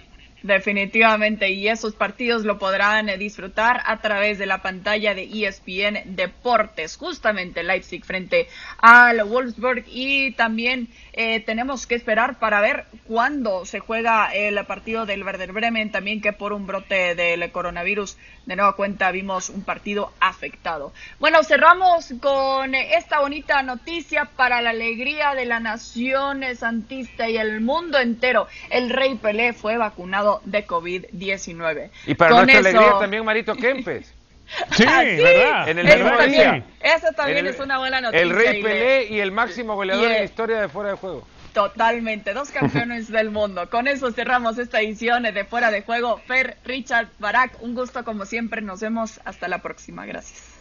Definitivamente, 0.44 1.50
y 1.50 1.68
esos 1.68 1.96
partidos 1.96 2.46
lo 2.46 2.58
podrán 2.58 3.10
eh, 3.10 3.18
disfrutar 3.18 3.82
a 3.86 3.98
través 4.00 4.38
de 4.38 4.46
la 4.46 4.62
pantalla 4.62 5.14
de 5.14 5.24
ESPN 5.24 6.16
Deportes, 6.16 6.96
justamente 6.96 7.62
Leipzig 7.62 8.06
frente 8.06 8.48
al 8.78 9.22
Wolfsburg 9.26 9.84
y 9.88 10.32
también 10.32 10.88
eh, 11.12 11.42
tenemos 11.42 11.86
que 11.88 11.96
esperar 11.96 12.40
para 12.40 12.62
ver 12.62 12.86
cuándo 13.06 13.66
se 13.66 13.80
juega 13.80 14.34
el 14.34 14.66
partido 14.66 15.06
del 15.06 15.24
Werder 15.24 15.52
Bremen, 15.52 15.92
también 15.92 16.22
que 16.22 16.32
por 16.32 16.54
un 16.54 16.66
brote 16.66 17.16
del 17.16 17.52
coronavirus 17.52 18.18
de 18.46 18.56
nueva 18.56 18.76
cuenta 18.76 19.12
vimos 19.12 19.50
un 19.50 19.64
partido 19.64 20.14
afectado. 20.22 20.94
Bueno, 21.20 21.44
cerramos 21.44 22.14
con 22.22 22.76
esta 22.76 23.20
bonita 23.20 23.62
noticia 23.62 24.26
para 24.38 24.62
la 24.62 24.70
alegría 24.70 25.36
de 25.36 25.46
la 25.46 25.60
nación 25.60 26.44
santista 26.56 27.30
y 27.30 27.38
el 27.38 27.60
mundo 27.62 28.00
entero. 28.00 28.48
El 28.70 28.90
rey 28.90 29.16
Pelé 29.16 29.54
fue 29.54 29.78
vacunado 29.78 30.29
de 30.46 30.66
COVID-19. 30.66 31.90
Y 32.08 32.16
para 32.16 32.32
nuestra 32.32 32.60
alegría 32.60 33.00
también 33.00 33.26
Marito 33.26 33.56
Kempes. 33.56 34.14
Sí, 34.72 34.84
¿verdad? 34.84 35.70
En 35.70 35.78
el 35.78 35.88
eso 35.88 36.10
también, 36.18 36.64
eso 36.82 37.08
también 37.16 37.46
es 37.46 37.60
una 37.60 37.78
buena 37.78 38.02
noticia. 38.02 38.24
El 38.24 38.32
Rey 38.32 38.64
Pelé 38.64 39.06
y 39.06 39.20
el 39.20 39.32
máximo 39.32 39.76
goleador 39.76 40.08
de 40.08 40.14
la 40.20 40.24
historia 40.24 40.60
de 40.60 40.68
fuera 40.68 40.90
de 40.90 40.96
juego. 40.96 41.28
Totalmente, 41.54 42.34
dos 42.34 42.50
campeones 42.52 43.08
del 43.12 43.32
mundo. 43.32 43.70
Con 43.70 43.88
eso 43.88 44.12
cerramos 44.12 44.58
esta 44.58 44.82
edición 44.82 45.24
de 45.24 45.46
Fuera 45.46 45.72
de 45.72 45.82
Juego. 45.82 46.22
Fer, 46.26 46.58
Richard, 46.64 47.10
Barak, 47.20 47.62
un 47.62 47.76
gusto 47.76 48.04
como 48.04 48.26
siempre. 48.26 48.62
Nos 48.62 48.82
vemos 48.82 49.20
hasta 49.26 49.48
la 49.48 49.60
próxima. 49.60 50.06
Gracias. 50.06 50.59